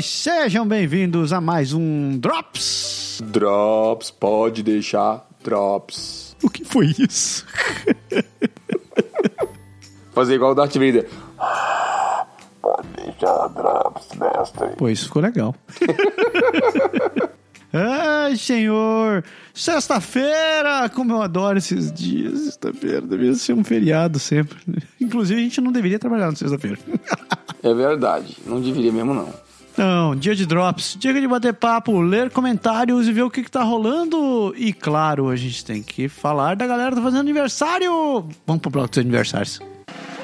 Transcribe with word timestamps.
E 0.00 0.02
sejam 0.02 0.66
bem-vindos 0.66 1.30
a 1.30 1.42
mais 1.42 1.74
um 1.74 2.18
Drops. 2.18 3.20
Drops, 3.22 4.10
pode 4.10 4.62
deixar 4.62 5.28
Drops. 5.44 6.34
O 6.42 6.48
que 6.48 6.64
foi 6.64 6.94
isso? 6.98 7.44
Fazer 10.12 10.36
igual 10.36 10.52
o 10.52 10.54
Darth 10.54 10.72
Vader. 10.72 11.06
Pode 12.62 12.88
deixar 12.96 13.48
Drops, 13.48 14.08
mestre. 14.18 14.68
Pô, 14.78 14.88
isso 14.88 15.04
ficou 15.04 15.20
legal. 15.20 15.54
Ai, 17.70 18.38
senhor! 18.38 19.22
Sexta-feira! 19.52 20.88
Como 20.94 21.12
eu 21.12 21.20
adoro 21.20 21.58
esses 21.58 21.92
dias. 21.92 22.40
Sexta-feira 22.40 23.02
deveria 23.02 23.34
ser 23.34 23.52
um 23.52 23.62
feriado 23.62 24.18
sempre. 24.18 24.58
Inclusive, 24.98 25.38
a 25.38 25.44
gente 25.44 25.60
não 25.60 25.70
deveria 25.70 25.98
trabalhar 25.98 26.30
na 26.30 26.36
sexta-feira. 26.36 26.78
É 27.62 27.74
verdade, 27.74 28.38
não 28.46 28.62
deveria 28.62 28.90
mesmo 28.90 29.12
não. 29.12 29.49
Não, 29.80 30.14
dia 30.14 30.34
de 30.34 30.44
drops, 30.44 30.94
dia 31.00 31.14
de 31.14 31.26
bater 31.26 31.54
papo, 31.54 32.02
ler 32.02 32.30
comentários 32.30 33.08
e 33.08 33.12
ver 33.14 33.22
o 33.22 33.30
que, 33.30 33.42
que 33.42 33.50
tá 33.50 33.62
rolando. 33.62 34.54
E 34.54 34.74
claro, 34.74 35.30
a 35.30 35.36
gente 35.36 35.64
tem 35.64 35.82
que 35.82 36.06
falar 36.06 36.54
da 36.54 36.66
galera 36.66 36.90
que 36.90 36.96
tá 36.96 37.02
fazendo 37.02 37.20
aniversário. 37.20 38.28
Vamos 38.46 38.60
pro 38.60 38.70
bloco 38.70 38.90
dos 38.90 38.98
aniversários. 38.98 39.58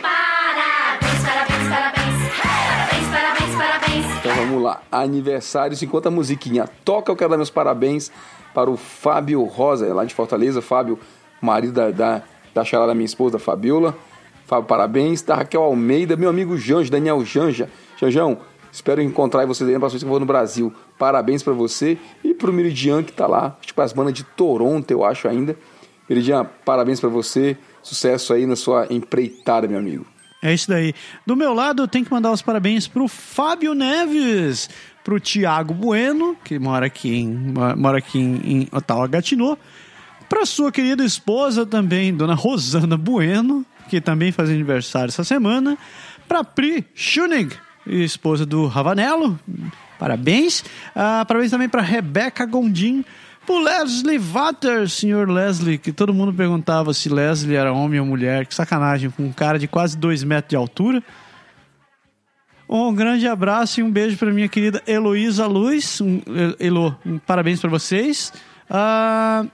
Parabéns, 0.02 1.22
parabéns, 1.24 1.68
parabéns. 1.70 2.16
Parabéns, 2.42 3.08
parabéns, 3.08 3.56
parabéns. 3.56 4.18
Então 4.18 4.34
vamos 4.34 4.62
lá, 4.62 4.82
aniversários, 4.92 5.82
enquanto 5.82 6.08
a 6.08 6.10
musiquinha 6.10 6.68
toca, 6.84 7.10
eu 7.10 7.16
quero 7.16 7.30
dar 7.30 7.38
meus 7.38 7.48
parabéns 7.48 8.12
para 8.52 8.70
o 8.70 8.76
Fábio 8.76 9.42
Rosa, 9.44 9.94
lá 9.94 10.04
de 10.04 10.12
Fortaleza, 10.12 10.60
Fábio, 10.60 11.00
marido 11.40 11.72
da, 11.72 11.90
da, 11.90 12.22
da 12.52 12.62
charada 12.62 12.88
da 12.88 12.94
minha 12.94 13.06
esposa, 13.06 13.38
Fabiola. 13.38 13.96
Fábio, 14.44 14.66
parabéns. 14.66 15.22
Da 15.22 15.34
Raquel 15.34 15.62
Almeida, 15.62 16.14
meu 16.14 16.28
amigo 16.28 16.58
Janjo, 16.58 16.90
Daniel 16.90 17.24
Janja. 17.24 17.70
Janjão, 17.98 18.38
espero 18.76 19.00
encontrar 19.00 19.46
vocês 19.46 19.66
aí 19.66 19.72
na 19.72 19.80
próxima 19.80 19.94
vez 19.94 20.02
que 20.02 20.06
eu 20.06 20.10
vou 20.10 20.20
no 20.20 20.26
Brasil. 20.26 20.72
Parabéns 20.98 21.42
para 21.42 21.54
você 21.54 21.98
e 22.22 22.34
pro 22.34 22.52
Meridian 22.52 23.02
que 23.02 23.12
tá 23.12 23.26
lá, 23.26 23.56
tipo 23.62 23.80
as 23.80 23.92
bandas 23.92 24.12
de 24.12 24.22
Toronto, 24.22 24.90
eu 24.90 25.02
acho 25.02 25.26
ainda. 25.26 25.56
Meridian, 26.08 26.44
parabéns 26.64 27.00
para 27.00 27.08
você. 27.08 27.56
Sucesso 27.82 28.34
aí 28.34 28.46
na 28.46 28.54
sua 28.54 28.86
empreitada, 28.90 29.66
meu 29.66 29.78
amigo. 29.78 30.06
É 30.42 30.52
isso 30.52 30.68
daí. 30.68 30.92
Do 31.24 31.34
meu 31.34 31.54
lado, 31.54 31.82
eu 31.82 31.88
tenho 31.88 32.04
que 32.04 32.12
mandar 32.12 32.30
os 32.30 32.42
parabéns 32.42 32.86
pro 32.86 33.08
Fábio 33.08 33.74
Neves, 33.74 34.68
pro 35.02 35.18
Tiago 35.18 35.72
Bueno, 35.72 36.36
que 36.44 36.58
mora 36.58 36.86
aqui 36.86 37.16
em, 37.16 37.54
mora 37.76 37.98
aqui 37.98 38.18
em, 38.18 38.40
em 38.44 38.68
Ottawa, 38.70 39.08
Gatineau, 39.08 39.58
pra 40.28 40.44
sua 40.44 40.70
querida 40.70 41.02
esposa 41.02 41.64
também, 41.64 42.14
dona 42.14 42.34
Rosana 42.34 42.96
Bueno, 42.96 43.64
que 43.88 44.00
também 44.00 44.32
faz 44.32 44.50
aniversário 44.50 45.08
essa 45.08 45.24
semana, 45.24 45.78
pra 46.28 46.44
Pri 46.44 46.84
Schunig, 46.94 47.56
esposa 47.86 48.44
do 48.46 48.66
Ravanello, 48.66 49.38
parabéns. 49.98 50.64
Ah, 50.94 51.24
parabéns 51.26 51.50
também 51.50 51.68
pra 51.68 51.82
Rebeca 51.82 52.44
Gondim, 52.46 53.04
pro 53.46 53.58
Leslie 53.58 54.18
Vater, 54.18 54.88
senhor 54.88 55.28
Leslie, 55.28 55.78
que 55.78 55.92
todo 55.92 56.12
mundo 56.12 56.32
perguntava 56.32 56.92
se 56.92 57.08
Leslie 57.08 57.56
era 57.56 57.72
homem 57.72 58.00
ou 58.00 58.06
mulher, 58.06 58.46
que 58.46 58.54
sacanagem, 58.54 59.10
com 59.10 59.24
um 59.24 59.32
cara 59.32 59.58
de 59.58 59.68
quase 59.68 59.96
dois 59.96 60.24
metros 60.24 60.50
de 60.50 60.56
altura. 60.56 61.02
Um 62.68 62.92
grande 62.92 63.28
abraço 63.28 63.78
e 63.78 63.82
um 63.82 63.90
beijo 63.90 64.16
para 64.16 64.32
minha 64.32 64.48
querida 64.48 64.82
Heloísa 64.86 65.46
Luz. 65.46 66.00
Um, 66.00 66.20
Elo, 66.58 66.96
um 67.06 67.18
parabéns 67.18 67.60
para 67.60 67.70
vocês. 67.70 68.32
Ah, 68.68 69.44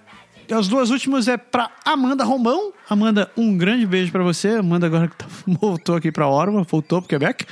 as 0.51 0.67
duas 0.67 0.91
últimas 0.91 1.29
é 1.29 1.37
para 1.37 1.71
Amanda 1.85 2.25
Romão. 2.25 2.73
Amanda, 2.89 3.31
um 3.37 3.57
grande 3.57 3.87
beijo 3.87 4.11
para 4.11 4.23
você. 4.23 4.57
Amanda 4.57 4.87
agora 4.87 5.09
que 5.09 5.17
tá- 5.17 5.27
voltou 5.47 5.95
aqui 5.97 6.11
para 6.11 6.27
Orma, 6.27 6.63
voltou 6.63 7.03
para 7.03 7.09
Quebec. 7.11 7.45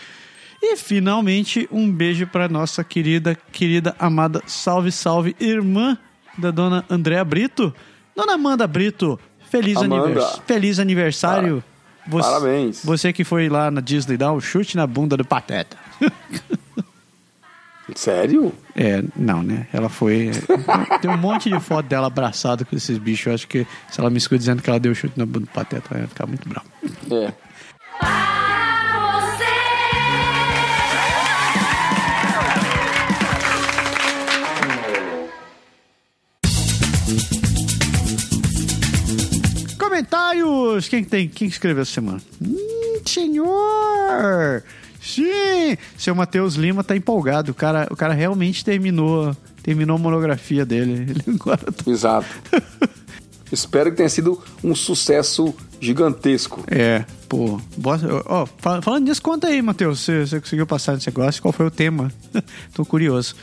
E 0.63 0.77
finalmente 0.77 1.69
um 1.73 1.91
beijo 1.91 2.27
para 2.27 2.49
nossa 2.49 2.85
querida, 2.85 3.37
querida 3.51 3.95
amada, 3.99 4.43
salve, 4.47 4.93
salve, 4.93 5.35
irmã 5.41 5.97
da 6.37 6.51
dona 6.51 6.85
Andréa 6.91 7.25
Brito. 7.25 7.75
Dona 8.15 8.35
Amanda 8.35 8.67
Brito, 8.67 9.19
feliz, 9.51 9.77
anivers 9.79 10.41
feliz 10.47 10.79
aniversário. 10.79 11.65
Você- 12.07 12.29
Parabéns. 12.29 12.85
Você 12.85 13.13
que 13.13 13.25
foi 13.25 13.49
lá 13.49 13.71
na 13.71 13.81
Disney 13.81 14.17
dar 14.17 14.33
um 14.33 14.41
chute 14.41 14.77
na 14.77 14.87
bunda 14.87 15.17
do 15.17 15.25
Pateta. 15.25 15.77
Sério? 17.95 18.53
É, 18.77 19.03
não, 19.17 19.43
né? 19.43 19.67
Ela 19.73 19.89
foi. 19.89 20.31
Tem 21.03 21.11
um 21.11 21.17
monte 21.17 21.51
de 21.51 21.59
foto 21.59 21.87
dela 21.87 22.07
abraçada 22.07 22.65
com 22.65 22.77
esses 22.77 22.97
bichos. 22.99 23.27
Eu 23.27 23.35
acho 23.35 23.49
que 23.49 23.67
se 23.91 24.01
ela 24.01 24.09
me 24.09 24.17
escuta 24.19 24.39
dizendo 24.39 24.63
que 24.63 24.71
ela 24.71 24.79
deu 24.79 24.95
chute 24.95 25.19
na 25.19 25.27
bunda 25.27 25.41
do 25.41 25.47
Pateta, 25.49 25.89
ela 25.91 26.03
ia 26.03 26.09
ficar 26.09 26.27
muito 26.27 26.49
brava. 26.49 26.67
É. 27.11 27.33
Comentários! 40.05 40.89
Quem 40.89 41.05
que 41.05 41.11
tem? 41.11 41.29
Quem 41.29 41.47
que 41.49 41.53
escreveu 41.55 41.83
essa 41.83 41.93
semana? 41.93 42.21
Hum, 42.43 43.01
senhor! 43.07 44.63
Sim! 45.03 45.77
Seu 45.99 46.15
Matheus 46.15 46.55
Lima 46.55 46.83
tá 46.83 46.97
empolgado. 46.97 47.53
O 47.53 47.55
cara, 47.55 47.87
o 47.91 47.97
cara 47.97 48.15
realmente 48.15 48.65
terminou, 48.65 49.37
terminou 49.63 49.97
a 49.97 49.99
monografia 49.99 50.65
dele. 50.65 51.05
Ele 51.11 51.23
agora 51.35 51.59
tá... 51.59 51.91
Exato. 51.91 52.27
Espero 53.53 53.91
que 53.91 53.97
tenha 53.99 54.09
sido 54.09 54.43
um 54.65 54.75
sucesso 54.75 55.53
gigantesco. 55.81 56.65
É, 56.69 57.05
pô. 57.29 57.61
Ó, 58.27 58.47
fal- 58.59 58.81
falando 58.81 59.07
nisso, 59.09 59.21
conta 59.21 59.49
aí, 59.49 59.61
Matheus. 59.61 60.01
Você, 60.01 60.27
você 60.27 60.41
conseguiu 60.41 60.67
passar 60.67 60.95
nesse 60.95 61.09
negócio? 61.09 61.43
Qual 61.43 61.53
foi 61.53 61.67
o 61.67 61.71
tema? 61.71 62.11
Tô 62.73 62.85
curioso. 62.87 63.35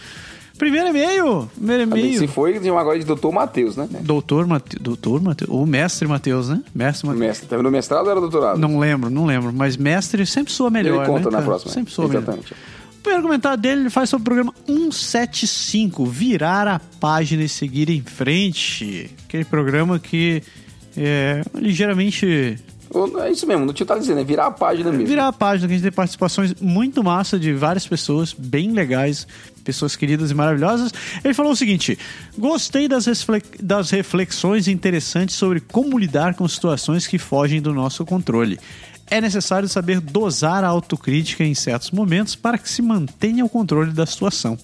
Primeiro 0.58 0.90
e-mail! 0.90 1.50
Primeiro 1.56 1.84
e-mail. 1.84 2.20
se 2.20 2.28
foi, 2.28 2.60
tem 2.60 2.72
um 2.72 2.78
agora 2.78 2.98
de 2.98 3.06
Dr. 3.06 3.32
Matheus, 3.32 3.76
né? 3.76 3.88
Doutor 4.02 4.48
Matheus. 4.48 4.82
Doutor 4.82 5.22
Matheus. 5.22 5.50
O 5.52 5.66
mestre 5.66 6.08
Matheus, 6.08 6.50
né? 6.50 6.62
Mestre 6.74 7.08
Matheus. 7.08 7.28
Mestre. 7.28 7.48
Terminou 7.48 7.72
mestrado 7.72 8.06
ou 8.06 8.12
era 8.12 8.20
doutorado? 8.20 8.58
Não 8.58 8.80
lembro, 8.80 9.10
não 9.10 9.26
lembro. 9.26 9.54
Mas 9.54 9.78
mestre 9.78 10.26
sempre 10.26 10.52
soa 10.52 10.70
melhor. 10.70 11.04
Ele 11.04 11.06
conta 11.06 11.30
né, 11.30 11.38
na 11.38 11.44
próxima. 11.44 11.72
Sempre 11.72 11.94
soa 11.94 12.08
melhor. 12.08 12.24
Exatamente. 12.24 12.54
O 12.54 13.02
primeiro 13.02 13.24
comentário 13.24 13.62
dele 13.62 13.82
ele 13.82 13.90
faz 13.90 14.10
sobre 14.10 14.24
o 14.24 14.26
programa 14.26 14.54
175, 14.66 16.06
virar 16.06 16.68
a 16.68 16.80
página 17.00 17.44
e 17.44 17.50
seguir 17.50 17.90
em 17.90 18.02
frente. 18.02 19.12
Aquele 19.26 19.46
programa 19.46 20.00
que 20.00 20.42
é 20.98 21.44
ligeiramente 21.56 22.58
É 23.24 23.32
isso 23.32 23.46
mesmo, 23.46 23.66
no 23.66 23.74
tio 23.74 23.86
tá 23.86 23.98
dizendo, 23.98 24.20
é 24.20 24.24
virar 24.24 24.48
a 24.48 24.52
página 24.52 24.92
mesmo. 24.92 25.08
virar 25.08 25.28
a 25.28 25.34
página, 25.34 25.68
que 25.68 25.74
a 25.74 25.78
gente 25.78 25.84
tem 25.84 25.92
participações 25.92 26.54
muito 26.62 27.04
massa 27.04 27.38
de 27.38 27.54
várias 27.54 27.86
pessoas, 27.86 28.34
bem 28.34 28.72
legais, 28.72 29.28
pessoas 29.64 29.96
queridas 29.96 30.32
e 30.32 30.34
maravilhosas. 30.34 30.94
Ele 31.24 31.34
falou 31.34 31.52
o 31.52 31.56
seguinte: 31.56 31.98
gostei 32.38 32.88
das, 32.88 33.06
das 33.62 33.90
reflexões 33.90 34.68
interessantes 34.68 35.36
sobre 35.36 35.60
como 35.60 35.98
lidar 35.98 36.36
com 36.36 36.48
situações 36.48 37.06
que 37.06 37.18
fogem 37.18 37.62
do 37.62 37.74
nosso 37.74 38.06
controle. 38.06 38.58
É 39.10 39.22
necessário 39.22 39.68
saber 39.68 40.00
dosar 40.02 40.64
a 40.64 40.68
autocrítica 40.68 41.44
em 41.44 41.56
certos 41.56 41.92
momentos 41.92 42.36
para 42.36 42.58
que 42.58 42.70
se 42.70 42.82
mantenha 42.82 43.44
o 43.46 43.50
controle 43.50 43.92
da 43.92 44.06
situação. 44.06 44.58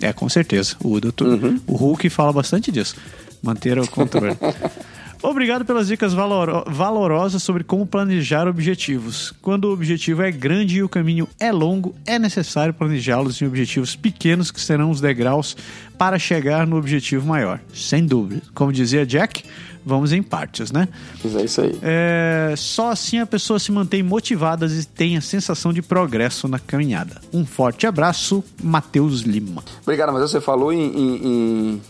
É, 0.00 0.12
com 0.12 0.28
certeza. 0.28 0.76
O, 0.82 0.98
doutor, 0.98 1.38
o 1.66 1.76
Hulk 1.76 2.08
fala 2.10 2.32
bastante 2.32 2.72
disso. 2.72 2.96
Manter 3.42 3.78
o 3.78 3.86
controle. 3.86 4.36
Obrigado 5.22 5.64
pelas 5.64 5.86
dicas 5.86 6.12
valoro- 6.12 6.64
valorosas 6.66 7.42
sobre 7.42 7.62
como 7.62 7.86
planejar 7.86 8.48
objetivos. 8.48 9.32
Quando 9.40 9.66
o 9.66 9.72
objetivo 9.72 10.22
é 10.22 10.30
grande 10.32 10.78
e 10.78 10.82
o 10.82 10.88
caminho 10.88 11.28
é 11.38 11.52
longo, 11.52 11.94
é 12.04 12.18
necessário 12.18 12.74
planejá-los 12.74 13.40
em 13.40 13.46
objetivos 13.46 13.94
pequenos 13.94 14.50
que 14.50 14.60
serão 14.60 14.90
os 14.90 15.00
degraus 15.00 15.56
para 15.96 16.18
chegar 16.18 16.66
no 16.66 16.76
objetivo 16.76 17.26
maior. 17.26 17.60
Sem 17.72 18.04
dúvida. 18.04 18.42
Como 18.52 18.72
dizia 18.72 19.06
Jack, 19.06 19.44
vamos 19.86 20.12
em 20.12 20.22
partes, 20.22 20.72
né? 20.72 20.88
É 21.24 21.44
isso 21.44 21.60
aí. 21.60 21.78
É, 21.82 22.54
só 22.56 22.90
assim 22.90 23.20
a 23.20 23.26
pessoa 23.26 23.60
se 23.60 23.70
mantém 23.70 24.02
motivada 24.02 24.66
e 24.66 24.84
tem 24.84 25.16
a 25.16 25.20
sensação 25.20 25.72
de 25.72 25.82
progresso 25.82 26.48
na 26.48 26.58
caminhada. 26.58 27.20
Um 27.32 27.46
forte 27.46 27.86
abraço, 27.86 28.42
Matheus 28.60 29.20
Lima. 29.20 29.62
Obrigado, 29.82 30.12
mas 30.12 30.22
você 30.28 30.40
falou 30.40 30.72
em, 30.72 30.82
em, 30.82 31.26
em- 31.26 31.80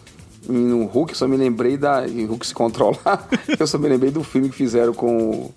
no 0.49 0.87
Hulk, 0.87 1.13
eu 1.13 1.17
só 1.19 1.27
me 1.29 1.37
lembrei 1.37 1.77
da. 1.77 2.07
Em 2.07 2.25
Hulk 2.27 2.47
se 2.47 2.55
controlar. 2.55 3.29
eu 3.59 3.67
só 3.67 3.79
me 3.79 3.89
lembrei 3.89 4.11
do 4.11 4.23
filme 4.25 4.49
que 4.49 4.57
fizeram 4.57 4.93
com. 4.93 5.17
o- 5.31 5.55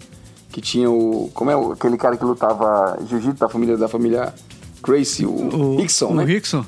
Que 0.52 0.62
tinha 0.62 0.90
o. 0.90 1.30
Como 1.34 1.50
é 1.52 1.56
o- 1.56 1.72
aquele 1.74 1.98
cara 1.98 2.16
que 2.18 2.24
lutava 2.24 2.98
jiu-jitsu 3.08 3.40
da 3.40 3.50
família 3.50 3.76
da 3.78 3.88
família 3.88 4.34
Gracie, 4.84 5.26
o, 5.26 5.80
Hickson, 5.80 6.08
o 6.12 6.16
né? 6.16 6.24
Hickson? 6.32 6.66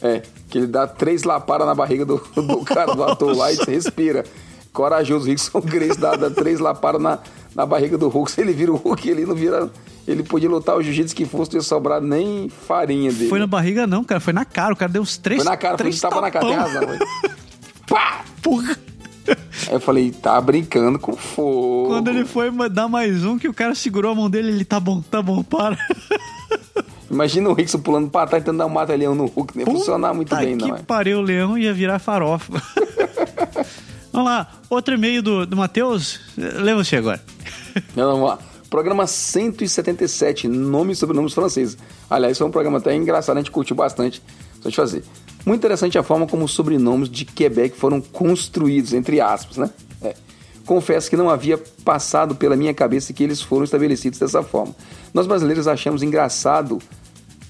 É, 0.00 0.22
que 0.48 0.58
ele 0.58 0.66
dá 0.68 0.86
três 0.86 1.24
lapadas 1.24 1.66
na 1.66 1.74
barriga 1.74 2.04
do, 2.06 2.16
do 2.36 2.58
cara, 2.64 2.94
do 2.94 3.02
ator 3.04 3.36
lá, 3.36 3.52
e 3.52 3.56
você 3.56 3.70
respira. 3.72 4.24
Corajoso, 4.72 5.26
Rickson 5.26 5.60
Grace 5.60 5.98
dá, 5.98 6.14
dá 6.14 6.30
três 6.30 6.60
lapadas 6.60 7.02
na, 7.02 7.18
na 7.54 7.66
barriga 7.66 7.98
do 7.98 8.08
Hulk. 8.08 8.30
Se 8.30 8.40
ele 8.40 8.52
vira 8.52 8.70
o 8.72 8.76
Hulk, 8.76 9.08
ele 9.08 9.26
não 9.26 9.34
vira. 9.34 9.68
Ele 10.06 10.22
podia 10.22 10.48
lutar 10.48 10.76
o 10.76 10.82
jiu-jitsu 10.82 11.14
que 11.14 11.26
fosse, 11.26 11.52
não 11.52 11.58
ia 11.58 11.62
sobrar 11.62 12.00
nem 12.00 12.48
farinha 12.48 13.10
dele. 13.12 13.28
Foi 13.28 13.38
na 13.40 13.46
barriga, 13.46 13.86
não, 13.86 14.02
cara. 14.04 14.20
Foi 14.20 14.32
na 14.32 14.44
cara. 14.44 14.72
O 14.72 14.76
cara 14.76 14.90
deu 14.90 15.02
uns 15.02 15.18
três. 15.18 15.42
Foi 15.42 15.50
na 15.50 15.56
cara, 15.56 15.72
foi 15.76 15.78
três 15.84 15.96
de 15.96 16.00
tapa 16.00 16.20
na 16.20 16.30
cara, 16.30 16.46
tem 16.46 16.54
razão. 16.54 16.82
Pá! 17.88 18.24
Porra. 18.42 18.78
Aí 19.28 19.74
eu 19.74 19.80
falei, 19.80 20.10
tá 20.10 20.40
brincando 20.40 20.98
com 20.98 21.14
fogo. 21.16 21.88
Quando 21.88 22.08
ele 22.08 22.24
foi 22.24 22.50
dar 22.68 22.88
mais 22.88 23.24
um, 23.24 23.38
que 23.38 23.48
o 23.48 23.54
cara 23.54 23.74
segurou 23.74 24.12
a 24.12 24.14
mão 24.14 24.30
dele, 24.30 24.48
ele 24.48 24.64
tá 24.64 24.80
bom, 24.80 25.02
tá 25.02 25.20
bom, 25.20 25.42
para. 25.42 25.76
Imagina 27.10 27.48
o 27.48 27.54
Rickson 27.54 27.78
pulando 27.78 28.10
pra 28.10 28.26
trás 28.26 28.44
tentando 28.44 28.58
dar 28.58 28.66
um 28.66 28.70
mata-leão 28.70 29.14
no 29.14 29.26
Hulk. 29.26 29.56
Não 29.56 29.60
ia 29.60 29.66
funcionar 29.66 30.12
muito 30.14 30.34
bem, 30.36 30.56
que 30.56 30.68
não. 30.68 30.76
é? 30.76 30.82
pariu, 30.82 31.18
o 31.18 31.22
leão 31.22 31.56
ia 31.56 31.72
virar 31.72 31.98
farofa. 31.98 32.62
Vamos 34.12 34.30
lá, 34.30 34.50
outro 34.68 34.94
e-mail 34.94 35.22
do, 35.22 35.46
do 35.46 35.56
Matheus. 35.56 36.20
Lê 36.36 36.74
você 36.74 36.96
agora. 36.96 37.22
Então, 37.76 38.10
vamos 38.10 38.28
lá. 38.28 38.38
Programa 38.68 39.06
177, 39.06 40.48
nomes 40.48 40.98
e 40.98 41.00
sobrenomes 41.00 41.32
franceses. 41.32 41.78
Aliás, 42.10 42.36
foi 42.36 42.46
um 42.46 42.50
programa 42.50 42.78
até 42.78 42.94
engraçado, 42.94 43.36
a 43.36 43.40
gente 43.40 43.50
curtiu 43.50 43.76
bastante. 43.76 44.20
Só 44.60 44.68
de 44.68 44.74
fazer. 44.74 45.04
Muito 45.48 45.60
interessante 45.60 45.96
a 45.96 46.02
forma 46.02 46.26
como 46.26 46.44
os 46.44 46.50
sobrenomes 46.50 47.08
de 47.08 47.24
Quebec 47.24 47.74
foram 47.74 48.02
construídos, 48.02 48.92
entre 48.92 49.18
aspas, 49.18 49.56
né? 49.56 49.70
É. 50.02 50.14
Confesso 50.66 51.08
que 51.08 51.16
não 51.16 51.30
havia 51.30 51.56
passado 51.82 52.34
pela 52.34 52.54
minha 52.54 52.74
cabeça 52.74 53.14
que 53.14 53.24
eles 53.24 53.40
foram 53.40 53.64
estabelecidos 53.64 54.18
dessa 54.18 54.42
forma. 54.42 54.76
Nós 55.14 55.26
brasileiros 55.26 55.66
achamos 55.66 56.02
engraçado 56.02 56.78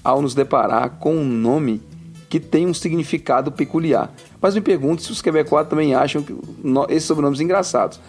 ao 0.01 0.21
nos 0.21 0.33
deparar 0.33 0.91
com 0.91 1.13
um 1.13 1.25
nome 1.25 1.81
que 2.29 2.39
tem 2.39 2.65
um 2.65 2.73
significado 2.73 3.51
peculiar. 3.51 4.13
Mas 4.41 4.55
me 4.55 4.61
pergunto 4.61 5.01
se 5.01 5.11
os 5.11 5.21
quebecois 5.21 5.67
também 5.67 5.93
acham 5.93 6.23
esses 6.87 7.03
sobrenomes 7.03 7.41
engraçados. 7.41 7.99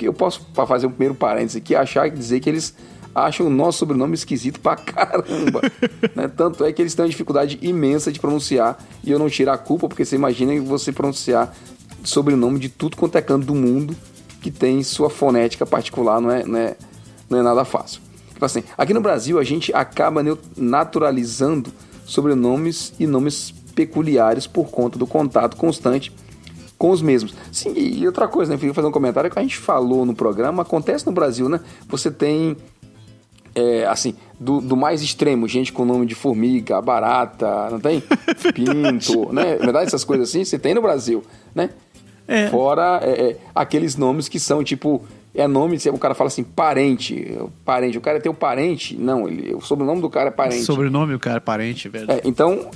Eu 0.00 0.12
posso 0.12 0.44
fazer 0.66 0.88
um 0.88 0.90
primeiro 0.90 1.14
parênteses 1.14 1.58
aqui, 1.58 1.76
achar 1.76 2.08
e 2.08 2.10
dizer 2.10 2.40
que 2.40 2.50
eles 2.50 2.74
acham 3.16 3.46
o 3.46 3.50
nosso 3.50 3.78
sobrenome 3.78 4.14
esquisito 4.14 4.60
pra 4.60 4.76
caramba. 4.76 5.62
né? 6.14 6.28
Tanto 6.28 6.64
é 6.64 6.72
que 6.72 6.82
eles 6.82 6.94
têm 6.94 7.04
uma 7.04 7.10
dificuldade 7.10 7.58
imensa 7.62 8.12
de 8.12 8.20
pronunciar 8.20 8.78
e 9.02 9.10
eu 9.10 9.18
não 9.18 9.30
tiro 9.30 9.50
a 9.50 9.56
culpa, 9.56 9.88
porque 9.88 10.04
você 10.04 10.16
imagina 10.16 10.60
você 10.60 10.92
pronunciar 10.92 11.54
sobrenome 12.04 12.58
de 12.58 12.68
tudo 12.68 12.96
quanto 12.96 13.16
é 13.16 13.22
canto 13.22 13.46
do 13.46 13.54
mundo 13.54 13.96
que 14.42 14.50
tem 14.50 14.82
sua 14.82 15.08
fonética 15.08 15.64
particular, 15.64 16.20
não 16.20 16.30
é, 16.30 16.44
não 16.44 16.58
é, 16.58 16.76
não 17.28 17.38
é 17.38 17.42
nada 17.42 17.64
fácil. 17.64 18.00
Tipo 18.32 18.44
assim, 18.44 18.62
aqui 18.76 18.92
no 18.92 19.00
Brasil 19.00 19.38
a 19.38 19.44
gente 19.44 19.74
acaba 19.74 20.22
naturalizando 20.56 21.72
sobrenomes 22.04 22.92
e 23.00 23.06
nomes 23.06 23.50
peculiares 23.74 24.46
por 24.46 24.68
conta 24.70 24.98
do 24.98 25.06
contato 25.06 25.56
constante 25.56 26.12
com 26.78 26.90
os 26.90 27.00
mesmos. 27.00 27.34
Sim, 27.50 27.72
e 27.76 28.06
outra 28.06 28.28
coisa, 28.28 28.52
né? 28.52 28.58
Queria 28.58 28.74
fazer 28.74 28.86
um 28.86 28.92
comentário 28.92 29.30
que 29.30 29.38
a 29.38 29.42
gente 29.42 29.56
falou 29.56 30.04
no 30.04 30.14
programa, 30.14 30.62
acontece 30.62 31.06
no 31.06 31.12
Brasil, 31.12 31.48
né? 31.48 31.60
Você 31.88 32.10
tem, 32.10 32.56
é, 33.56 33.86
assim, 33.86 34.14
do, 34.38 34.60
do 34.60 34.76
mais 34.76 35.00
extremo, 35.00 35.48
gente 35.48 35.72
com 35.72 35.86
nome 35.86 36.04
de 36.04 36.14
formiga, 36.14 36.80
barata, 36.82 37.70
não 37.70 37.80
tem? 37.80 38.02
Pinto, 38.54 39.32
né? 39.32 39.56
Na 39.56 39.64
verdade, 39.64 39.86
essas 39.86 40.04
coisas 40.04 40.28
assim, 40.28 40.44
você 40.44 40.58
tem 40.58 40.74
no 40.74 40.82
Brasil, 40.82 41.24
né? 41.54 41.70
É. 42.28 42.48
Fora 42.48 43.00
é, 43.02 43.30
é, 43.30 43.36
aqueles 43.54 43.96
nomes 43.96 44.28
que 44.28 44.38
são 44.38 44.62
tipo. 44.62 45.02
É 45.34 45.46
nome, 45.46 45.76
o 45.92 45.98
cara 45.98 46.14
fala 46.14 46.28
assim, 46.28 46.42
parente. 46.42 47.38
Parente. 47.62 47.98
O 47.98 48.00
cara 48.00 48.18
tem 48.18 48.32
o 48.32 48.34
parente. 48.34 48.96
Não, 48.96 49.28
ele, 49.28 49.54
o 49.54 49.60
sobrenome 49.60 50.00
do 50.00 50.08
cara 50.08 50.28
é 50.28 50.30
parente. 50.30 50.64
Sobrenome, 50.64 51.14
o 51.14 51.18
cara, 51.18 51.42
parente, 51.42 51.90
velho. 51.90 52.10
É, 52.10 52.22
então, 52.24 52.70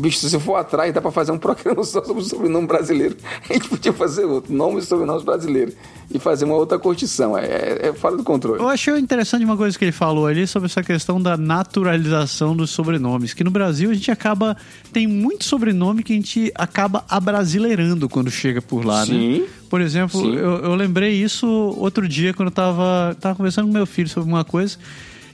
bicho, 0.00 0.18
se 0.18 0.30
você 0.30 0.38
for 0.38 0.56
atrás, 0.56 0.92
dá 0.92 1.00
pra 1.00 1.10
fazer 1.10 1.32
um 1.32 1.38
programa 1.38 1.82
só 1.84 2.04
sobre 2.04 2.22
o 2.22 2.24
sobrenome 2.24 2.66
brasileiro. 2.66 3.16
A 3.48 3.52
gente 3.52 3.68
podia 3.68 3.92
fazer 3.92 4.24
outro, 4.24 4.52
nomes 4.52 4.84
e 4.84 4.86
sobrenomes 4.86 5.22
brasileiros. 5.22 5.74
E 6.10 6.18
fazer 6.18 6.46
uma 6.46 6.54
outra 6.54 6.78
curtição. 6.78 7.36
É, 7.36 7.44
é, 7.44 7.88
é 7.88 7.92
fora 7.92 8.16
do 8.16 8.24
controle. 8.24 8.60
Eu 8.60 8.68
achei 8.68 8.96
interessante 8.98 9.44
uma 9.44 9.56
coisa 9.56 9.78
que 9.78 9.84
ele 9.84 9.92
falou 9.92 10.26
ali 10.26 10.46
sobre 10.46 10.66
essa 10.66 10.82
questão 10.82 11.20
da 11.20 11.36
naturalização 11.36 12.56
dos 12.56 12.70
sobrenomes. 12.70 13.34
Que 13.34 13.44
no 13.44 13.50
Brasil 13.50 13.90
a 13.90 13.94
gente 13.94 14.10
acaba. 14.10 14.56
Tem 14.90 15.06
muito 15.06 15.44
sobrenome 15.44 16.02
que 16.02 16.14
a 16.14 16.16
gente 16.16 16.50
acaba 16.54 17.04
abrasileirando 17.08 18.08
quando 18.08 18.30
chega 18.30 18.62
por 18.62 18.86
lá, 18.86 19.04
Sim. 19.04 19.40
né? 19.40 19.46
Por 19.68 19.82
exemplo, 19.82 20.18
Sim. 20.18 20.34
eu, 20.34 20.64
eu 20.64 20.74
lembrei 20.74 21.12
isso 21.12 21.46
outro 21.46 22.08
dia 22.08 22.32
quando 22.32 22.48
eu 22.48 22.54
tava, 22.54 23.14
tava 23.20 23.34
conversando 23.34 23.66
com 23.66 23.72
meu 23.72 23.86
filho 23.86 24.08
sobre 24.08 24.30
uma 24.30 24.44
coisa. 24.44 24.78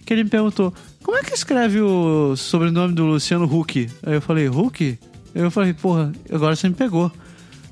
Que 0.04 0.12
ele 0.12 0.24
me 0.24 0.30
perguntou: 0.30 0.72
como 1.04 1.16
é 1.18 1.22
que 1.22 1.32
escreve 1.34 1.80
o 1.80 2.34
sobrenome 2.34 2.94
do 2.94 3.04
Luciano 3.04 3.44
Huck? 3.44 3.88
Aí 4.02 4.14
eu 4.14 4.20
falei: 4.22 4.48
Huck? 4.48 4.98
Eu 5.34 5.50
falei: 5.50 5.72
porra, 5.72 6.10
agora 6.32 6.56
você 6.56 6.68
me 6.68 6.74
pegou. 6.74 7.12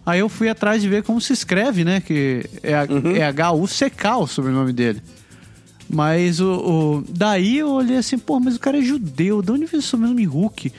Aí 0.07 0.21
eu 0.21 0.29
fui 0.29 0.49
atrás 0.49 0.81
de 0.83 0.89
ver 0.89 1.03
como 1.03 1.21
se 1.21 1.33
escreve, 1.33 1.85
né? 1.85 2.01
Que 2.01 2.45
é, 2.63 2.75
a- 2.75 2.87
é 3.17 3.23
H-U-C-K 3.25 4.17
o 4.19 4.27
sobrenome 4.27 4.73
dele. 4.73 5.03
Mas 5.89 6.41
o, 6.41 6.47
o- 6.53 7.05
Daí 7.09 7.59
eu 7.59 7.71
olhei 7.71 7.97
assim, 7.97 8.19
pô, 8.19 8.39
mas 8.41 8.57
o 8.57 8.61
cara 8.61 8.79
é 8.79 8.83
judeu, 8.83 9.43
de 9.43 9.51
onde 9.53 9.67
veio 9.67 9.79
esse 9.81 9.89
sobrenome 9.89 10.25
Hulk? 10.25 10.73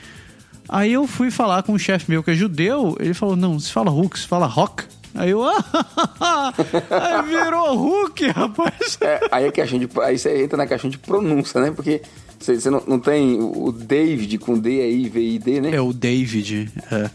Aí 0.68 0.92
eu 0.92 1.06
fui 1.06 1.30
falar 1.30 1.62
com 1.62 1.72
um 1.72 1.78
chefe 1.78 2.10
meu 2.10 2.22
que 2.22 2.30
é 2.30 2.34
judeu, 2.34 2.96
ele 2.98 3.14
falou, 3.14 3.36
não, 3.36 3.58
se 3.60 3.70
fala 3.70 3.90
Hulk, 3.90 4.18
se 4.18 4.26
fala 4.26 4.46
Rock. 4.46 4.84
Aí 5.14 5.30
eu, 5.30 5.44
ah, 5.44 6.52
aí 6.90 7.22
virou 7.22 7.76
Hulk, 7.76 8.26
rapaz. 8.28 8.98
É, 9.00 9.20
aí, 9.30 9.44
é 9.46 9.52
que 9.52 9.60
a 9.60 9.66
gente, 9.66 9.88
aí 10.00 10.18
você 10.18 10.42
entra 10.42 10.56
na 10.56 10.66
questão 10.66 10.90
de 10.90 10.98
pronúncia, 10.98 11.60
né? 11.60 11.70
Porque 11.70 12.02
você, 12.38 12.60
você 12.60 12.68
não, 12.68 12.82
não 12.86 12.98
tem 12.98 13.40
o 13.40 13.70
David 13.70 14.38
com 14.38 14.58
D 14.58 14.80
aí, 14.80 15.08
V-I-D, 15.08 15.60
né? 15.60 15.70
É 15.74 15.80
o 15.80 15.92
David. 15.92 16.70
É. 16.90 17.10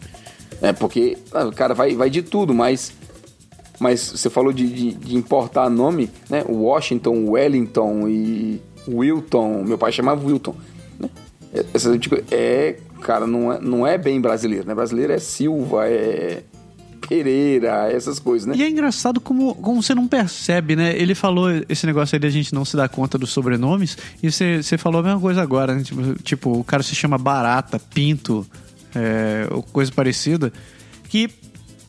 É, 0.61 0.73
porque, 0.73 1.17
ah, 1.33 1.45
o 1.45 1.51
cara, 1.51 1.73
vai, 1.73 1.95
vai 1.95 2.09
de 2.09 2.21
tudo, 2.21 2.53
mas. 2.53 2.93
Mas 3.79 4.01
você 4.01 4.29
falou 4.29 4.51
de, 4.51 4.67
de, 4.67 4.91
de 4.93 5.15
importar 5.15 5.69
nome, 5.69 6.09
né? 6.29 6.43
Washington, 6.47 7.29
Wellington 7.29 8.09
e 8.09 8.61
Wilton. 8.87 9.63
Meu 9.63 9.77
pai 9.77 9.91
chamava 9.93 10.25
Wilton. 10.25 10.53
Né? 10.99 11.09
É, 11.53 11.65
Essa, 11.73 11.97
tipo, 11.97 12.17
é, 12.29 12.77
cara, 13.01 13.25
não 13.25 13.53
é, 13.53 13.59
não 13.61 13.87
é 13.87 13.97
bem 13.97 14.19
brasileiro, 14.19 14.67
né? 14.67 14.75
Brasileiro 14.75 15.13
é 15.13 15.19
Silva, 15.19 15.87
é 15.87 16.43
Pereira, 17.09 17.91
essas 17.91 18.19
coisas, 18.19 18.45
né? 18.47 18.55
E 18.55 18.63
é 18.63 18.69
engraçado 18.69 19.19
como, 19.19 19.55
como 19.55 19.81
você 19.81 19.95
não 19.95 20.07
percebe, 20.07 20.75
né? 20.75 20.95
Ele 20.95 21.15
falou 21.15 21.49
esse 21.67 21.85
negócio 21.87 22.15
aí 22.15 22.19
da 22.19 22.29
gente 22.29 22.53
não 22.53 22.63
se 22.63 22.77
dar 22.77 22.87
conta 22.87 23.17
dos 23.17 23.31
sobrenomes, 23.31 23.97
e 24.21 24.31
você, 24.31 24.61
você 24.61 24.77
falou 24.77 25.01
a 25.01 25.03
mesma 25.03 25.19
coisa 25.19 25.41
agora, 25.41 25.73
né? 25.73 25.81
Tipo, 25.81 26.23
tipo, 26.23 26.59
o 26.59 26.63
cara 26.63 26.83
se 26.83 26.93
chama 26.93 27.17
Barata, 27.17 27.79
Pinto, 27.79 28.45
é, 28.93 29.47
ou 29.49 29.63
coisa 29.63 29.91
parecida, 29.91 30.53
que 31.09 31.29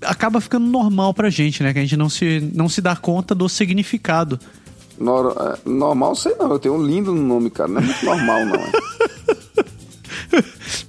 acaba 0.02 0.40
ficando 0.40 0.67
normal 0.67 1.12
pra 1.12 1.28
gente, 1.28 1.62
né? 1.62 1.75
Que 1.75 1.81
a 1.81 1.82
gente 1.82 1.99
não 1.99 2.08
se, 2.08 2.40
não 2.55 2.69
se 2.69 2.81
dá 2.81 2.96
conta 2.96 3.34
do 3.34 3.46
significado. 3.46 4.40
É, 4.99 5.69
normal, 5.69 6.14
sei 6.14 6.34
não. 6.37 6.50
Eu 6.50 6.58
tenho 6.58 6.75
um 6.75 6.82
lindo 6.82 7.14
nome, 7.14 7.50
cara. 7.50 7.69
Não 7.69 7.81
é 7.81 7.84
muito 7.84 8.05
normal, 8.05 8.46
não. 8.46 8.55
É. 8.56 8.70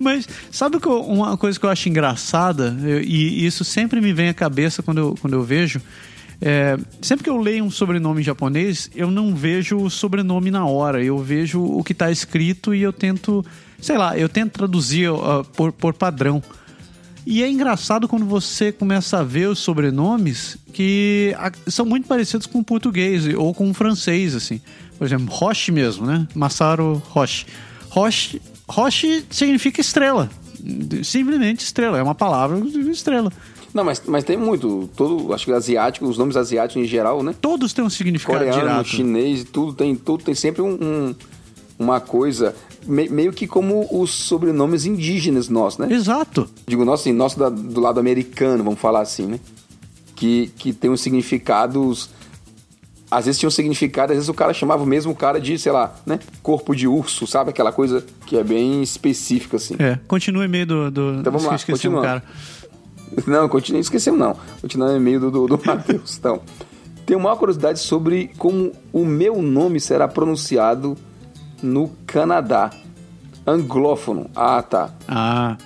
Mas 0.02 0.28
sabe 0.52 0.80
que 0.80 0.88
eu- 0.88 1.02
uma 1.02 1.38
coisa 1.38 1.60
que 1.60 1.66
eu 1.66 1.70
acho 1.70 1.88
engraçada, 1.88 2.76
eu- 2.84 3.02
e 3.02 3.46
isso 3.46 3.64
sempre 3.64 4.02
me 4.02 4.12
vem 4.12 4.30
à 4.30 4.34
cabeça 4.34 4.82
quando 4.82 4.98
eu, 4.98 5.16
quando 5.22 5.34
eu 5.34 5.44
vejo, 5.44 5.80
é, 6.42 6.78
sempre 7.02 7.24
que 7.24 7.30
eu 7.30 7.38
leio 7.38 7.64
um 7.64 7.70
sobrenome 7.72 8.24
japonês, 8.24 8.90
eu 8.96 9.12
não 9.12 9.36
vejo 9.36 9.78
o 9.78 9.90
sobrenome 9.90 10.50
na 10.50 10.66
hora, 10.66 11.04
eu 11.04 11.18
vejo 11.20 11.62
o 11.62 11.84
que 11.84 11.92
está 11.92 12.10
escrito 12.12 12.74
e 12.74 12.82
eu 12.82 12.92
tento, 12.92 13.46
sei 13.80 13.98
lá, 13.98 14.18
eu 14.18 14.28
tento 14.28 14.54
traduzir 14.54 15.10
ó, 15.10 15.44
por, 15.44 15.72
por 15.72 15.94
padrão. 15.94 16.42
E 17.24 17.44
é 17.44 17.50
engraçado 17.52 18.08
quando 18.08 18.26
você 18.26 18.72
começa 18.72 19.20
a 19.20 19.24
ver 19.24 19.48
os 19.48 19.60
sobrenomes 19.60 20.58
que 20.74 21.36
são 21.68 21.86
muito 21.86 22.08
parecidos 22.08 22.48
com 22.48 22.58
o 22.60 22.64
português 22.64 23.28
ou 23.36 23.54
com 23.54 23.70
o 23.70 23.74
francês, 23.76 24.34
assim. 24.34 24.60
Por 24.98 25.06
exemplo, 25.06 25.28
Roche 25.32 25.72
mesmo, 25.72 26.08
né? 26.08 26.28
Masaru 26.34 27.02
Roche. 27.10 27.46
Roche, 27.90 28.42
Roche 28.72 29.24
significa 29.30 29.80
estrela. 29.82 30.30
Simplesmente 31.04 31.64
estrela. 31.64 31.98
É 31.98 32.04
uma 32.04 32.16
palavra 32.16 32.60
estrela. 32.92 33.32
Não, 33.74 33.84
mas, 33.84 34.02
mas 34.06 34.24
tem 34.24 34.36
muito. 34.38 34.90
Todo, 34.96 35.34
acho 35.34 35.46
que 35.46 35.52
asiático, 35.54 36.06
os 36.06 36.18
nomes 36.18 36.36
asiáticos 36.36 36.84
em 36.84 36.88
geral, 36.88 37.24
né? 37.24 37.34
Todos 37.40 37.72
têm 37.74 37.84
um 37.86 37.90
significado 37.90 38.40
Coreano, 38.40 38.60
direto. 38.70 38.88
chinês, 38.88 39.46
tudo 39.46 39.74
tem, 39.74 39.96
tudo 39.96 40.24
tem 40.24 40.36
sempre 40.36 40.62
um, 40.62 40.74
um- 40.74 41.16
uma 41.80 42.00
coisa. 42.00 42.54
me- 42.86 43.08
meio 43.10 43.32
que 43.32 43.46
como 43.48 43.88
os 43.92 44.10
sobrenomes 44.12 44.86
indígenas 44.86 45.48
nossos, 45.48 45.80
né? 45.80 45.88
Exato. 45.94 46.50
Digo, 46.68 46.84
nosso, 46.84 47.04
assim, 47.04 47.14
nosso 47.14 47.38
da- 47.40 47.48
do 47.50 47.80
lado 47.80 48.00
americano, 48.00 48.64
vamos 48.64 48.80
falar 48.80 49.02
assim, 49.02 49.26
né? 49.28 49.40
Que, 50.16 50.52
que 50.58 50.74
tem 50.74 50.90
uns 50.90 51.00
significados. 51.02 52.10
Às 53.12 53.26
vezes 53.26 53.40
tinha 53.40 53.48
um 53.50 53.52
significado, 53.52 54.14
às 54.14 54.18
vezes 54.18 54.30
o 54.30 54.34
cara 54.34 54.54
chamava 54.54 54.82
o 54.84 54.86
mesmo 54.86 55.14
cara 55.14 55.40
de, 55.40 55.60
sei 55.60 55.74
lá, 55.74 55.94
né? 56.06 56.18
Corpo 56.42 56.74
de 56.74 56.88
urso, 56.88 57.28
sabe? 57.28 57.50
Aquela 57.50 57.74
coisa 57.74 58.04
que 58.26 58.38
é 58.38 58.44
bem 58.44 58.82
específica, 58.82 59.58
assim. 59.58 59.76
É, 59.78 60.00
continua 60.08 60.46
em 60.46 60.48
meio 60.48 60.66
do. 60.66 60.90
do 60.90 61.14
Então 61.20 61.34
vamos 61.34 61.46
lá, 61.46 61.60
continuando. 61.60 62.02
cara. 62.08 62.24
Não, 63.28 63.50
continue, 63.50 63.82
esquecemos 63.82 64.18
não. 64.18 64.38
Continuando 64.62 64.96
em 64.96 65.00
meio 65.02 65.20
do, 65.20 65.30
do, 65.30 65.46
do 65.46 65.60
Matheus. 65.68 66.18
Então, 66.18 66.40
tenho 67.06 67.20
uma 67.20 67.36
curiosidade 67.36 67.78
sobre 67.80 68.32
como 68.38 68.72
o 68.94 69.04
meu 69.04 69.42
nome 69.42 69.82
será 69.82 70.08
pronunciado 70.08 70.96
no 71.62 71.90
Canadá. 72.08 72.70
Anglófono. 73.46 74.30
Ah, 74.34 74.62
tá. 74.62 74.92
Ah, 75.10 75.58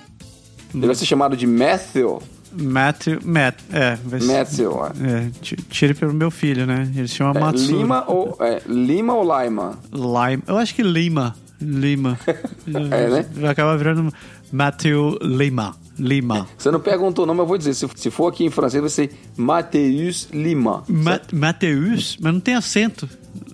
Ele 0.74 0.86
vai 0.86 0.94
ser 0.96 1.06
chamado 1.06 1.36
de 1.36 1.46
Matthew. 1.46 2.20
Matthew. 2.58 3.20
Matt, 3.24 3.58
é, 3.72 3.96
vai 4.04 4.20
ser- 4.20 4.26
Matthew. 4.38 4.84
é. 4.86 5.30
Ti- 5.40 5.56
tire 5.68 5.94
pelo 5.94 6.12
meu 6.14 6.30
filho, 6.30 6.66
né? 6.66 6.90
Ele 6.96 7.06
se 7.08 7.14
chama 7.16 7.38
É, 7.38 7.40
Matsuro. 7.42 7.78
Lima 7.78 8.04
ou, 8.08 8.36
é, 8.40 8.62
Lima 8.66 9.14
ou 9.14 9.22
Lima? 9.22 9.78
Lima. 9.92 10.42
Eu 10.46 10.56
acho 10.58 10.74
que 10.74 10.82
Lima. 10.82 11.34
Lima. 11.60 12.18
É, 12.66 13.08
né? 13.08 13.26
Vai 13.32 13.50
acabar 13.50 13.76
virando 13.76 14.12
Matthew 14.52 15.18
Lima. 15.22 15.74
Lima. 15.98 16.46
Você 16.58 16.70
não 16.70 16.78
perguntou 16.80 17.24
o 17.24 17.26
nome, 17.26 17.40
eu 17.40 17.46
vou 17.46 17.56
dizer. 17.56 17.72
Se, 17.72 17.88
se 17.96 18.10
for 18.10 18.26
aqui 18.30 18.44
em 18.44 18.50
francês, 18.50 18.80
vai 18.82 18.90
ser 18.90 19.10
Mateus 19.36 20.28
Lima. 20.32 20.84
Ma 20.88 21.18
Mateus, 21.32 22.18
mas 22.20 22.32
não 22.34 22.40
tem 22.40 22.54
acento. 22.54 23.08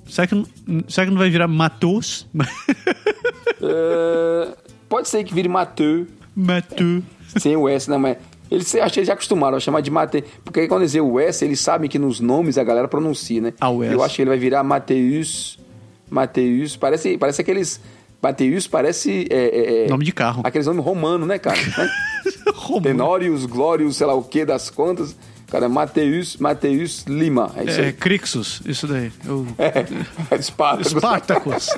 Será 0.08 0.26
que, 0.26 0.34
não- 0.34 0.46
será 0.88 1.06
que 1.06 1.12
não 1.12 1.18
vai 1.18 1.30
virar 1.30 1.46
Matos? 1.48 2.26
É, 3.64 4.56
pode 4.88 5.08
ser 5.08 5.22
que 5.24 5.32
vire 5.34 5.48
Mateu, 5.48 6.06
Matu. 6.34 7.02
sem 7.38 7.56
o 7.56 7.68
S, 7.68 7.88
né? 7.90 7.96
Mas 7.96 8.16
eles, 8.52 8.74
acho 8.74 8.92
que 8.94 9.00
eles 9.00 9.06
já 9.06 9.14
acostumaram 9.14 9.56
a 9.56 9.60
chamar 9.60 9.80
de 9.80 9.90
Mate, 9.90 10.22
porque 10.44 10.68
quando 10.68 10.82
dizer 10.82 11.00
o 11.00 11.18
S, 11.18 11.44
eles 11.44 11.60
sabem 11.60 11.88
que 11.88 11.98
nos 11.98 12.20
nomes 12.20 12.58
a 12.58 12.64
galera 12.64 12.86
pronuncia, 12.88 13.40
né? 13.40 13.52
Ah, 13.60 13.70
o 13.70 13.82
S. 13.82 13.92
Eu 13.92 14.02
acho 14.02 14.16
que 14.16 14.22
ele 14.22 14.30
vai 14.30 14.38
virar 14.38 14.62
Mateus, 14.62 15.58
Mateus, 16.10 16.76
parece, 16.76 17.16
parece 17.18 17.40
aqueles... 17.40 17.80
Mateus 18.22 18.68
parece... 18.68 19.26
é, 19.30 19.36
é, 19.36 19.84
é, 19.84 19.88
Nome 19.88 20.04
de 20.04 20.12
carro. 20.12 20.42
Aqueles 20.44 20.66
nomes 20.66 20.84
romanos, 20.84 21.26
né, 21.26 21.38
cara? 21.38 21.58
Né? 21.76 21.90
Romano. 22.54 22.82
Tenórios, 22.82 23.46
Glórios, 23.46 23.96
sei 23.96 24.06
lá 24.06 24.14
o 24.14 24.22
que 24.22 24.44
das 24.44 24.70
contas. 24.70 25.16
Cara, 25.50 25.68
Mateus, 25.68 26.36
Mateus 26.36 27.04
Lima. 27.08 27.52
É 27.56 27.64
isso 27.64 27.80
É, 27.80 27.86
aí. 27.86 27.92
Crixus, 27.92 28.62
isso 28.64 28.86
daí. 28.86 29.10
O... 29.26 29.44
É, 29.58 29.84
Espartacus. 30.38 30.92
Spartacus. 30.92 31.68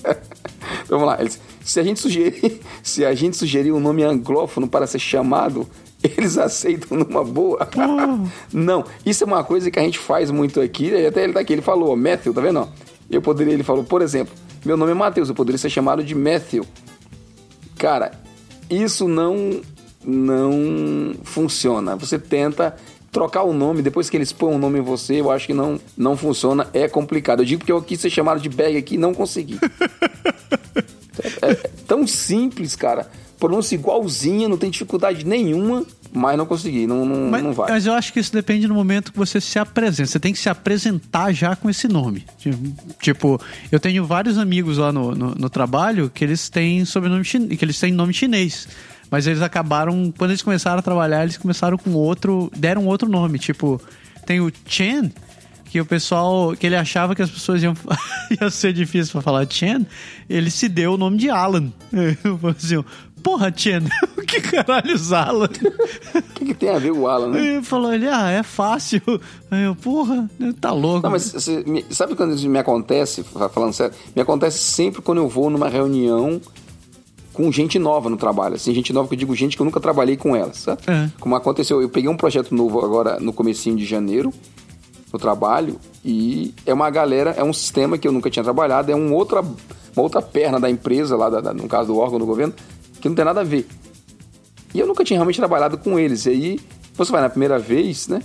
Então, 0.00 0.16
Vamos 0.88 1.06
lá. 1.06 1.18
Se 1.62 1.78
a 1.80 1.82
gente 1.82 2.00
sugerir, 2.00 2.60
se 2.82 3.04
a 3.04 3.14
gente 3.14 3.36
sugerir 3.36 3.72
um 3.72 3.80
nome 3.80 4.02
anglófono 4.02 4.66
para 4.66 4.86
ser 4.86 4.98
chamado, 4.98 5.68
eles 6.04 6.36
aceitam 6.36 6.98
numa 6.98 7.24
boa. 7.24 7.68
Não, 8.52 8.84
isso 9.04 9.24
é 9.24 9.26
uma 9.26 9.42
coisa 9.42 9.70
que 9.70 9.78
a 9.78 9.82
gente 9.82 9.98
faz 9.98 10.30
muito 10.30 10.60
aqui. 10.60 10.94
Até 11.06 11.24
ele 11.24 11.32
tá 11.32 11.40
aqui, 11.40 11.52
ele 11.54 11.62
falou, 11.62 11.90
ó, 11.92 11.96
Matthew, 11.96 12.34
tá 12.34 12.40
vendo? 12.40 12.60
ó? 12.60 12.68
Eu 13.10 13.22
poderia, 13.22 13.52
ele 13.52 13.62
falou, 13.62 13.84
por 13.84 14.02
exemplo, 14.02 14.34
meu 14.64 14.76
nome 14.76 14.92
é 14.92 14.94
Matheus, 14.94 15.28
eu 15.28 15.34
poderia 15.34 15.58
ser 15.58 15.70
chamado 15.70 16.02
de 16.04 16.14
Matthew. 16.14 16.64
Cara, 17.76 18.12
isso 18.70 19.08
não 19.08 19.60
não 20.06 21.14
funciona. 21.22 21.96
Você 21.96 22.18
tenta 22.18 22.76
trocar 23.10 23.44
o 23.44 23.52
nome, 23.52 23.80
depois 23.80 24.10
que 24.10 24.16
eles 24.16 24.32
põem 24.32 24.54
um 24.54 24.58
nome 24.58 24.80
em 24.80 24.82
você, 24.82 25.20
eu 25.20 25.30
acho 25.30 25.46
que 25.46 25.54
não, 25.54 25.80
não 25.96 26.16
funciona, 26.16 26.68
é 26.74 26.88
complicado. 26.88 27.40
Eu 27.40 27.46
digo 27.46 27.60
porque 27.60 27.72
eu 27.72 27.80
quis 27.80 28.00
ser 28.00 28.10
chamado 28.10 28.40
de 28.40 28.48
Berg 28.48 28.76
aqui 28.76 28.96
e 28.96 28.98
não 28.98 29.14
consegui. 29.14 29.58
É, 31.40 31.52
é 31.52 31.54
tão 31.86 32.08
simples, 32.08 32.74
cara. 32.74 33.08
Pronúncia 33.38 33.74
igualzinha, 33.74 34.48
não 34.48 34.56
tem 34.56 34.70
dificuldade 34.70 35.24
nenhuma, 35.26 35.84
mas 36.12 36.38
não 36.38 36.46
consegui, 36.46 36.86
não, 36.86 37.04
não, 37.04 37.30
Mas, 37.30 37.42
não 37.42 37.52
vai. 37.52 37.70
mas 37.70 37.86
eu 37.86 37.92
acho 37.92 38.12
que 38.12 38.20
isso 38.20 38.32
depende 38.32 38.66
do 38.66 38.74
momento 38.74 39.12
que 39.12 39.18
você 39.18 39.40
se 39.40 39.58
apresenta. 39.58 40.06
Você 40.08 40.20
tem 40.20 40.32
que 40.32 40.38
se 40.38 40.48
apresentar 40.48 41.32
já 41.32 41.56
com 41.56 41.68
esse 41.68 41.88
nome. 41.88 42.24
Tipo, 43.00 43.40
eu 43.72 43.80
tenho 43.80 44.04
vários 44.06 44.38
amigos 44.38 44.78
lá 44.78 44.92
no, 44.92 45.14
no, 45.14 45.34
no 45.34 45.50
trabalho 45.50 46.08
que 46.12 46.22
eles 46.24 46.48
têm 46.48 46.84
sobrenome 46.84 47.24
chinês, 47.24 47.58
que 47.58 47.64
eles 47.64 47.78
têm 47.78 47.92
nome 47.92 48.12
chinês. 48.14 48.68
Mas 49.10 49.26
eles 49.26 49.42
acabaram, 49.42 50.12
quando 50.16 50.30
eles 50.30 50.42
começaram 50.42 50.78
a 50.78 50.82
trabalhar, 50.82 51.22
eles 51.22 51.36
começaram 51.36 51.76
com 51.76 51.90
outro, 51.92 52.50
deram 52.56 52.86
outro 52.86 53.08
nome. 53.08 53.38
Tipo, 53.38 53.80
tem 54.24 54.40
o 54.40 54.50
Chen, 54.66 55.12
que 55.66 55.80
o 55.80 55.84
pessoal, 55.84 56.54
que 56.56 56.66
ele 56.66 56.76
achava 56.76 57.14
que 57.14 57.22
as 57.22 57.30
pessoas 57.30 57.62
iam, 57.62 57.74
ia 58.40 58.48
ser 58.50 58.72
difícil 58.72 59.12
pra 59.12 59.20
falar 59.22 59.46
Chen, 59.50 59.86
ele 60.28 60.50
se 60.50 60.68
deu 60.68 60.94
o 60.94 60.96
nome 60.96 61.18
de 61.18 61.28
Alan. 61.28 61.72
Eu 62.24 62.38
falei 62.38 62.56
assim, 62.56 62.84
porra, 63.24 63.52
Chen, 63.56 63.80
o 64.16 64.20
que 64.22 64.40
caralhos 64.40 65.12
Alan? 65.12 65.48
O 66.14 66.22
que, 66.34 66.44
que 66.44 66.54
tem 66.54 66.68
a 66.68 66.78
ver 66.78 66.92
o 66.92 67.08
Alan, 67.08 67.30
né? 67.30 67.40
Ele 67.56 67.62
falou, 67.64 67.92
ele, 67.92 68.06
ah, 68.06 68.30
é 68.30 68.42
fácil. 68.44 69.00
Aí 69.50 69.64
eu, 69.64 69.74
porra, 69.74 70.30
tá 70.60 70.70
louco. 70.72 71.02
Não, 71.02 71.10
mas 71.10 71.32
você- 71.32 71.64
sabe 71.90 72.14
quando 72.14 72.34
isso 72.34 72.48
me 72.48 72.58
acontece, 72.58 73.24
fa- 73.24 73.48
falando 73.48 73.72
sério, 73.72 73.94
me 74.14 74.22
acontece 74.22 74.58
sempre 74.58 75.02
quando 75.02 75.18
eu 75.18 75.28
vou 75.28 75.50
numa 75.50 75.68
reunião 75.68 76.40
com 77.32 77.50
gente 77.50 77.78
nova 77.80 78.08
no 78.08 78.16
trabalho. 78.16 78.54
Assim, 78.54 78.72
gente 78.72 78.92
nova 78.92 79.08
que 79.08 79.14
eu 79.14 79.18
digo 79.18 79.34
gente 79.34 79.56
que 79.56 79.62
eu 79.62 79.64
nunca 79.64 79.80
trabalhei 79.80 80.16
com 80.16 80.36
elas, 80.36 80.58
sabe? 80.58 80.82
É. 80.86 81.08
Como 81.18 81.34
aconteceu, 81.34 81.82
eu 81.82 81.88
peguei 81.88 82.08
um 82.08 82.16
projeto 82.16 82.54
novo 82.54 82.84
agora 82.84 83.18
no 83.18 83.32
comecinho 83.32 83.76
de 83.76 83.84
janeiro 83.84 84.32
no 85.12 85.18
trabalho 85.18 85.78
e 86.04 86.52
é 86.66 86.72
uma 86.74 86.90
galera, 86.90 87.30
é 87.36 87.42
um 87.44 87.52
sistema 87.52 87.96
que 87.96 88.06
eu 88.06 88.12
nunca 88.12 88.28
tinha 88.30 88.42
trabalhado, 88.42 88.90
é 88.90 88.96
um 88.96 89.12
outra, 89.12 89.40
uma 89.42 90.02
outra 90.02 90.20
perna 90.20 90.58
da 90.60 90.68
empresa 90.68 91.16
lá, 91.16 91.30
da- 91.30 91.40
da- 91.40 91.54
no 91.54 91.68
caso 91.68 91.92
do 91.92 91.98
órgão 91.98 92.18
do 92.18 92.26
governo, 92.26 92.52
que 93.04 93.08
não 93.10 93.14
tem 93.14 93.24
nada 93.24 93.42
a 93.42 93.44
ver. 93.44 93.66
E 94.72 94.80
eu 94.80 94.86
nunca 94.86 95.04
tinha 95.04 95.18
realmente 95.18 95.36
trabalhado 95.36 95.76
com 95.76 95.98
eles. 95.98 96.24
E 96.24 96.30
aí, 96.30 96.60
você 96.94 97.12
vai 97.12 97.20
na 97.20 97.28
primeira 97.28 97.58
vez, 97.58 98.08
né? 98.08 98.22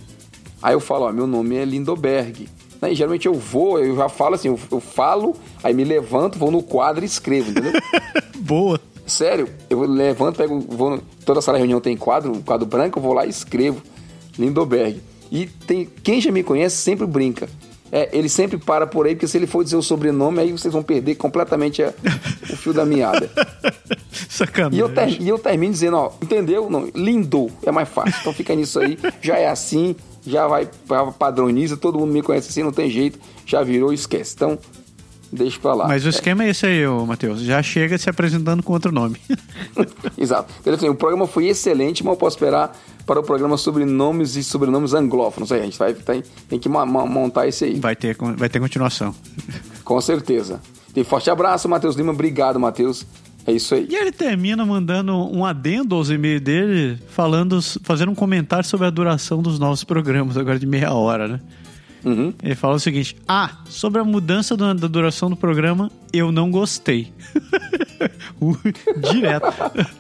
Aí 0.63 0.73
eu 0.73 0.79
falo, 0.79 1.05
ó, 1.05 1.11
meu 1.11 1.27
nome 1.27 1.57
é 1.57 1.65
Lindoberg. 1.65 2.47
Né? 2.81 2.93
E 2.93 2.95
geralmente 2.95 3.27
eu 3.27 3.33
vou, 3.33 3.77
eu 3.77 3.93
já 3.97 4.07
falo 4.07 4.35
assim, 4.35 4.47
eu, 4.47 4.57
eu 4.71 4.79
falo, 4.79 5.35
aí 5.61 5.73
me 5.73 5.83
levanto, 5.83 6.39
vou 6.39 6.49
no 6.49 6.63
quadro 6.63 7.03
e 7.03 7.05
escrevo, 7.05 7.51
entendeu? 7.51 7.73
Boa. 8.39 8.79
Sério, 9.05 9.49
eu 9.69 9.81
levanto, 9.81 10.37
pego, 10.37 10.61
vou 10.61 10.91
no, 10.91 11.01
toda 11.25 11.41
sala 11.41 11.57
de 11.57 11.63
reunião 11.63 11.81
tem 11.81 11.97
quadro, 11.97 12.31
um 12.31 12.41
quadro 12.41 12.65
branco, 12.65 12.99
eu 12.99 13.03
vou 13.03 13.11
lá 13.11 13.25
e 13.25 13.29
escrevo 13.29 13.81
Lindoberg. 14.37 15.01
E 15.29 15.45
tem 15.45 15.89
quem 16.01 16.21
já 16.21 16.31
me 16.31 16.41
conhece 16.41 16.77
sempre 16.77 17.05
brinca. 17.05 17.49
É, 17.91 18.09
ele 18.15 18.29
sempre 18.29 18.57
para 18.57 18.85
por 18.85 19.05
aí, 19.07 19.15
porque 19.15 19.27
se 19.27 19.37
ele 19.37 19.47
for 19.47 19.63
dizer 19.63 19.75
o 19.75 19.81
sobrenome, 19.81 20.39
aí 20.39 20.51
vocês 20.51 20.71
vão 20.73 20.83
perder 20.83 21.15
completamente 21.15 21.81
a- 21.81 21.93
o 22.51 22.55
fio 22.55 22.71
da 22.73 22.85
meada. 22.85 23.29
Sacanagem. 24.29 24.77
E 24.77 24.81
eu, 24.81 24.89
ter- 24.89 25.21
e 25.21 25.27
eu 25.29 25.39
termino 25.39 25.73
dizendo, 25.73 25.97
ó, 25.97 26.11
entendeu? 26.21 26.69
Não, 26.69 26.87
lindo, 26.95 27.47
é 27.65 27.71
mais 27.71 27.89
fácil. 27.89 28.13
Então 28.21 28.33
fica 28.33 28.53
nisso 28.55 28.79
aí, 28.79 28.97
já 29.21 29.37
é 29.37 29.47
assim, 29.47 29.95
já 30.25 30.47
vai, 30.47 30.69
padroniza, 31.17 31.77
todo 31.77 31.97
mundo 31.99 32.11
me 32.13 32.21
conhece 32.21 32.49
assim, 32.49 32.63
não 32.63 32.71
tem 32.71 32.89
jeito, 32.89 33.19
já 33.45 33.63
virou, 33.63 33.91
esquece. 33.91 34.33
Então, 34.35 34.57
deixa 35.31 35.59
pra 35.59 35.73
lá. 35.73 35.87
Mas 35.87 36.05
o 36.05 36.09
esquema 36.09 36.43
é 36.43 36.49
esse 36.49 36.65
aí, 36.65 36.85
Matheus. 37.07 37.41
Já 37.41 37.61
chega 37.61 37.97
se 37.97 38.09
apresentando 38.09 38.63
com 38.63 38.73
outro 38.73 38.91
nome. 38.91 39.17
Exato. 40.17 40.53
Então, 40.61 40.73
assim, 40.73 40.89
o 40.89 40.95
programa 40.95 41.27
foi 41.27 41.47
excelente, 41.47 42.03
mas 42.03 42.13
eu 42.13 42.17
posso 42.17 42.35
esperar 42.37 42.77
para 43.05 43.19
o 43.19 43.23
programa 43.23 43.57
sobre 43.57 43.85
nomes 43.85 44.35
e 44.35 44.43
sobrenomes 44.43 44.93
anglófonos. 44.93 45.51
Aí 45.51 45.61
a 45.61 45.63
gente 45.63 45.77
vai, 45.77 45.93
tem, 45.93 46.23
tem 46.47 46.59
que 46.59 46.69
montar 46.69 47.47
esse 47.47 47.65
aí, 47.65 47.79
Vai 47.79 47.95
ter, 47.95 48.15
vai 48.37 48.49
ter 48.49 48.59
continuação. 48.59 49.15
com 49.83 49.99
certeza. 50.01 50.61
Tem 50.93 51.03
forte 51.03 51.29
abraço, 51.29 51.67
Matheus 51.69 51.95
Lima. 51.95 52.11
Obrigado, 52.11 52.59
Matheus. 52.59 53.05
É 53.47 53.51
isso 53.51 53.73
aí. 53.73 53.87
E 53.89 53.95
ele 53.95 54.11
termina 54.11 54.65
mandando 54.65 55.15
um 55.15 55.45
adendo 55.45 55.95
aos 55.95 56.09
e-mails 56.09 56.41
dele, 56.41 56.99
falando, 57.09 57.59
fazendo 57.83 58.11
um 58.11 58.15
comentário 58.15 58.67
sobre 58.67 58.85
a 58.85 58.89
duração 58.89 59.41
dos 59.41 59.57
novos 59.57 59.83
programas, 59.83 60.37
agora 60.37 60.59
de 60.59 60.67
meia 60.67 60.93
hora, 60.93 61.27
né? 61.27 61.39
Uhum. 62.03 62.33
Ele 62.41 62.55
fala 62.55 62.75
o 62.75 62.79
seguinte: 62.79 63.15
Ah, 63.27 63.57
sobre 63.67 63.99
a 63.99 64.03
mudança 64.03 64.55
do- 64.55 64.73
da 64.73 64.87
duração 64.87 65.29
do 65.29 65.35
programa, 65.35 65.91
eu 66.13 66.31
não 66.31 66.49
gostei. 66.51 67.11
Direto. 69.11 69.45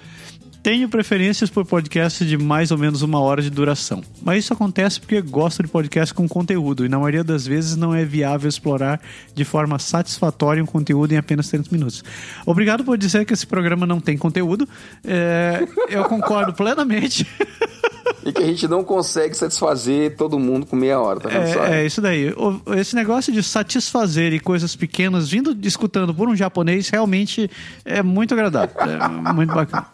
Tenho 0.61 0.89
preferências 0.89 1.49
por 1.49 1.65
podcasts 1.65 2.27
de 2.27 2.37
mais 2.37 2.69
ou 2.69 2.77
menos 2.77 3.01
uma 3.01 3.17
hora 3.21 3.41
de 3.41 3.49
duração. 3.49 4.03
Mas 4.21 4.43
isso 4.43 4.51
acontece 4.51 4.99
porque 4.99 5.21
gosto 5.21 5.63
de 5.63 5.69
podcast 5.69 6.13
com 6.13 6.27
conteúdo 6.27 6.85
e 6.85 6.89
na 6.89 6.97
maioria 6.99 7.23
das 7.23 7.47
vezes 7.47 7.77
não 7.77 7.95
é 7.95 8.03
viável 8.03 8.49
explorar 8.49 8.99
de 9.33 9.45
forma 9.45 9.79
satisfatória 9.79 10.61
um 10.61 10.65
conteúdo 10.65 11.13
em 11.13 11.17
apenas 11.17 11.47
30 11.47 11.69
minutos. 11.71 12.03
Obrigado 12.45 12.83
por 12.83 12.97
dizer 12.97 13.25
que 13.25 13.31
esse 13.33 13.47
programa 13.47 13.85
não 13.87 14.01
tem 14.01 14.17
conteúdo. 14.17 14.67
É, 15.05 15.65
eu 15.87 16.03
concordo 16.05 16.51
plenamente. 16.53 17.25
E 18.25 18.31
que 18.33 18.41
a 18.41 18.45
gente 18.45 18.67
não 18.67 18.83
consegue 18.83 19.35
satisfazer 19.35 20.15
todo 20.15 20.37
mundo 20.37 20.65
com 20.65 20.75
meia 20.75 20.99
hora, 20.99 21.19
tá 21.19 21.29
vendo 21.29 21.53
só? 21.53 21.63
É, 21.65 21.81
é 21.81 21.85
isso 21.85 22.01
daí. 22.01 22.29
O- 22.31 22.61
esse 22.75 22.95
negócio 22.95 23.31
de 23.31 23.41
satisfazer 23.41 24.33
e 24.33 24.39
coisas 24.39 24.75
pequenas 24.75 25.29
vindo 25.29 25.55
escutando 25.65 26.13
por 26.13 26.27
um 26.27 26.35
japonês 26.35 26.89
realmente 26.89 27.49
é 27.85 28.01
muito 28.03 28.33
agradável. 28.33 28.75
É 28.79 29.33
muito 29.33 29.53
bacana. 29.53 29.85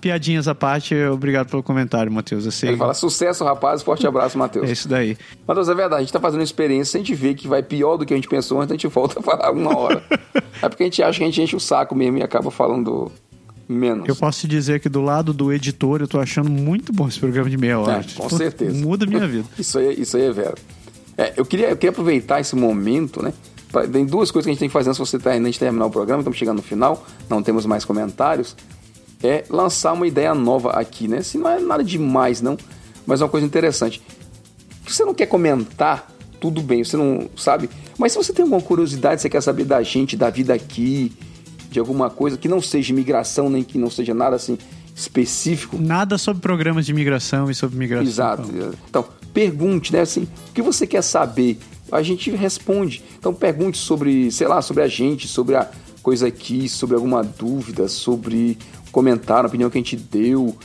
Piadinhas 0.00 0.48
à 0.48 0.54
parte, 0.54 0.94
obrigado 1.06 1.48
pelo 1.48 1.62
comentário, 1.62 2.10
Matheus. 2.10 2.44
Eu 2.44 2.50
sei- 2.52 2.70
Ele 2.70 2.76
fala 2.76 2.94
sucesso, 2.94 3.44
rapaz. 3.44 3.82
Forte 3.82 4.06
abraço, 4.06 4.36
Matheus. 4.38 4.68
É 4.68 4.72
isso 4.72 4.88
daí. 4.88 5.16
Matheus, 5.46 5.68
é 5.68 5.74
verdade. 5.74 6.00
A 6.00 6.04
gente 6.04 6.12
tá 6.12 6.20
fazendo 6.20 6.40
uma 6.40 6.44
experiência. 6.44 6.92
Se 6.92 6.96
a 6.96 7.00
gente 7.00 7.14
vê 7.14 7.34
que 7.34 7.46
vai 7.48 7.62
pior 7.62 7.96
do 7.96 8.04
que 8.04 8.12
a 8.12 8.16
gente 8.16 8.28
pensou, 8.28 8.62
então 8.62 8.74
a 8.74 8.76
gente 8.78 8.88
volta 8.88 9.20
a 9.20 9.22
falar 9.22 9.50
uma 9.52 9.76
hora. 9.76 10.02
é 10.62 10.68
porque 10.68 10.82
a 10.82 10.86
gente 10.86 11.02
acha 11.02 11.18
que 11.18 11.24
a 11.24 11.26
gente 11.26 11.42
enche 11.42 11.56
o 11.56 11.60
saco 11.60 11.94
mesmo 11.94 12.18
e 12.18 12.22
acaba 12.22 12.50
falando 12.50 13.10
menos. 13.68 14.08
Eu 14.08 14.16
posso 14.16 14.40
te 14.40 14.48
dizer 14.48 14.80
que 14.80 14.88
do 14.88 15.00
lado 15.00 15.32
do 15.32 15.52
editor 15.52 16.00
eu 16.00 16.08
tô 16.08 16.18
achando 16.20 16.50
muito 16.50 16.92
bom 16.92 17.08
esse 17.08 17.18
programa 17.18 17.48
de 17.48 17.56
meia 17.56 17.78
hora. 17.78 18.00
É, 18.06 18.20
com 18.20 18.28
certeza. 18.28 18.76
Muda 18.84 19.06
minha 19.06 19.26
vida. 19.26 19.44
Isso 19.58 19.78
aí, 19.78 20.00
isso 20.00 20.16
aí 20.16 20.24
é 20.24 20.32
vero. 20.32 20.54
É, 21.16 21.32
eu, 21.36 21.44
queria, 21.44 21.68
eu 21.70 21.76
queria 21.76 21.90
aproveitar 21.90 22.40
esse 22.40 22.54
momento, 22.56 23.22
né? 23.22 23.32
pra- 23.70 23.86
tem 23.86 24.04
duas 24.04 24.30
coisas 24.30 24.46
que 24.46 24.50
a 24.50 24.52
gente 24.52 24.60
tem 24.60 24.68
que 24.68 24.72
fazer 24.72 24.90
antes 24.90 25.00
de 25.02 25.08
você 25.08 25.18
ter- 25.18 25.30
antes 25.30 25.52
de 25.54 25.58
terminar 25.58 25.86
o 25.86 25.90
programa. 25.90 26.20
Estamos 26.20 26.38
chegando 26.38 26.56
no 26.58 26.62
final, 26.62 27.04
não 27.28 27.42
temos 27.42 27.64
mais 27.66 27.84
comentários. 27.84 28.56
É 29.22 29.44
lançar 29.48 29.92
uma 29.94 30.06
ideia 30.06 30.34
nova 30.34 30.70
aqui, 30.72 31.08
né? 31.08 31.18
Assim, 31.18 31.38
não 31.38 31.48
é 31.50 31.58
nada 31.58 31.82
demais, 31.82 32.42
não, 32.42 32.58
mas 33.06 33.20
é 33.20 33.24
uma 33.24 33.30
coisa 33.30 33.46
interessante. 33.46 34.02
Se 34.86 34.94
você 34.94 35.04
não 35.04 35.14
quer 35.14 35.26
comentar, 35.26 36.12
tudo 36.40 36.60
bem, 36.60 36.84
você 36.84 36.96
não 36.96 37.28
sabe. 37.36 37.70
Mas 37.96 38.12
se 38.12 38.18
você 38.18 38.32
tem 38.34 38.42
alguma 38.42 38.60
curiosidade, 38.60 39.22
você 39.22 39.30
quer 39.30 39.40
saber 39.40 39.64
da 39.64 39.82
gente, 39.82 40.14
da 40.16 40.28
vida 40.28 40.52
aqui, 40.52 41.10
de 41.74 41.80
alguma 41.80 42.08
coisa 42.08 42.38
que 42.38 42.46
não 42.46 42.62
seja 42.62 42.92
imigração, 42.92 43.50
nem 43.50 43.64
que 43.64 43.76
não 43.76 43.90
seja 43.90 44.14
nada 44.14 44.36
assim 44.36 44.56
específico, 44.94 45.76
Nada 45.76 46.16
sobre 46.16 46.40
programas 46.40 46.86
de 46.86 46.92
imigração 46.92 47.50
e 47.50 47.54
sobre 47.54 47.76
migração. 47.76 48.06
Exato. 48.06 48.48
Então, 48.88 49.04
pergunte, 49.32 49.92
né? 49.92 50.02
Assim, 50.02 50.22
o 50.22 50.52
que 50.52 50.62
você 50.62 50.86
quer 50.86 51.02
saber? 51.02 51.58
A 51.90 52.00
gente 52.00 52.30
responde. 52.30 53.02
Então, 53.18 53.34
pergunte 53.34 53.76
sobre, 53.76 54.30
sei 54.30 54.46
lá, 54.46 54.62
sobre 54.62 54.84
a 54.84 54.86
gente, 54.86 55.26
sobre 55.26 55.56
a 55.56 55.68
coisa 56.00 56.28
aqui, 56.28 56.68
sobre 56.68 56.94
alguma 56.94 57.24
dúvida, 57.24 57.88
sobre 57.88 58.56
comentário, 58.92 59.48
opinião 59.48 59.68
que 59.68 59.76
a 59.76 59.80
gente 59.80 59.96
deu, 59.96 60.56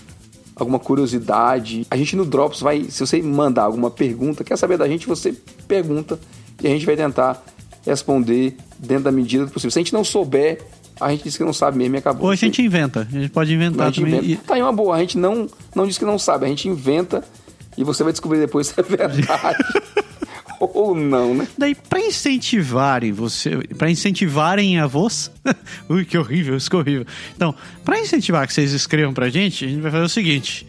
alguma 0.56 0.78
curiosidade. 0.78 1.88
A 1.90 1.98
gente 1.98 2.16
no 2.16 2.24
Drops 2.24 2.60
vai, 2.60 2.84
se 2.84 3.00
você 3.00 3.20
mandar 3.20 3.64
alguma 3.64 3.90
pergunta, 3.90 4.44
quer 4.44 4.60
saber 4.60 4.78
da 4.78 4.88
gente, 4.88 5.08
você 5.08 5.34
pergunta 5.68 6.20
e 6.62 6.68
a 6.68 6.70
gente 6.70 6.86
vai 6.86 6.96
tentar 6.96 7.44
responder 7.84 8.56
dentro 8.78 9.06
da 9.06 9.12
medida 9.12 9.48
do 9.48 9.52
possível. 9.52 9.72
Se 9.72 9.80
a 9.80 9.82
gente 9.82 9.94
não 9.94 10.04
souber, 10.04 10.62
a 11.00 11.12
gente 11.12 11.24
disse 11.24 11.38
que 11.38 11.44
não 11.44 11.54
sabe 11.54 11.78
mesmo 11.78 11.96
e 11.96 12.00
acabou. 12.00 12.26
Ou 12.26 12.32
a 12.32 12.36
gente 12.36 12.62
inventa. 12.62 13.08
A 13.10 13.20
gente 13.20 13.30
pode 13.30 13.54
inventar 13.54 13.88
gente 13.88 14.04
também. 14.04 14.20
inventa. 14.20 14.44
Tá 14.46 14.56
aí 14.56 14.62
uma 14.62 14.74
boa, 14.74 14.96
a 14.96 15.00
gente 15.00 15.18
não, 15.18 15.48
não 15.76 15.88
diz 15.88 15.98
que 15.98 16.06
não 16.06 16.20
sabe, 16.20 16.46
a 16.46 16.50
gente 16.50 16.68
inventa 16.68 17.24
e 17.78 17.84
você 17.84 18.04
vai 18.04 18.12
descobrir 18.12 18.40
depois 18.40 18.68
se 18.68 18.80
é 18.80 18.84
verdade. 18.84 19.58
Ou 20.60 20.94
não, 20.94 21.34
né? 21.34 21.48
Daí, 21.58 21.74
pra 21.74 22.02
incentivarem 22.02 23.14
você, 23.14 23.58
para 23.78 23.90
incentivarem 23.90 24.78
a 24.78 24.88
voz, 24.88 25.32
ui, 25.88 26.04
que 26.04 26.18
horrível, 26.18 26.58
isso 26.58 26.70
que 26.70 26.76
horrível. 26.76 27.06
Então, 27.34 27.56
pra 27.86 27.98
incentivar 27.98 28.46
que 28.46 28.54
vocês 28.54 28.74
escrevam 28.74 29.14
pra 29.14 29.30
gente, 29.30 29.64
a 29.64 29.68
gente 29.70 29.80
vai 29.80 29.90
fazer 29.90 30.04
o 30.04 30.10
seguinte: 30.10 30.68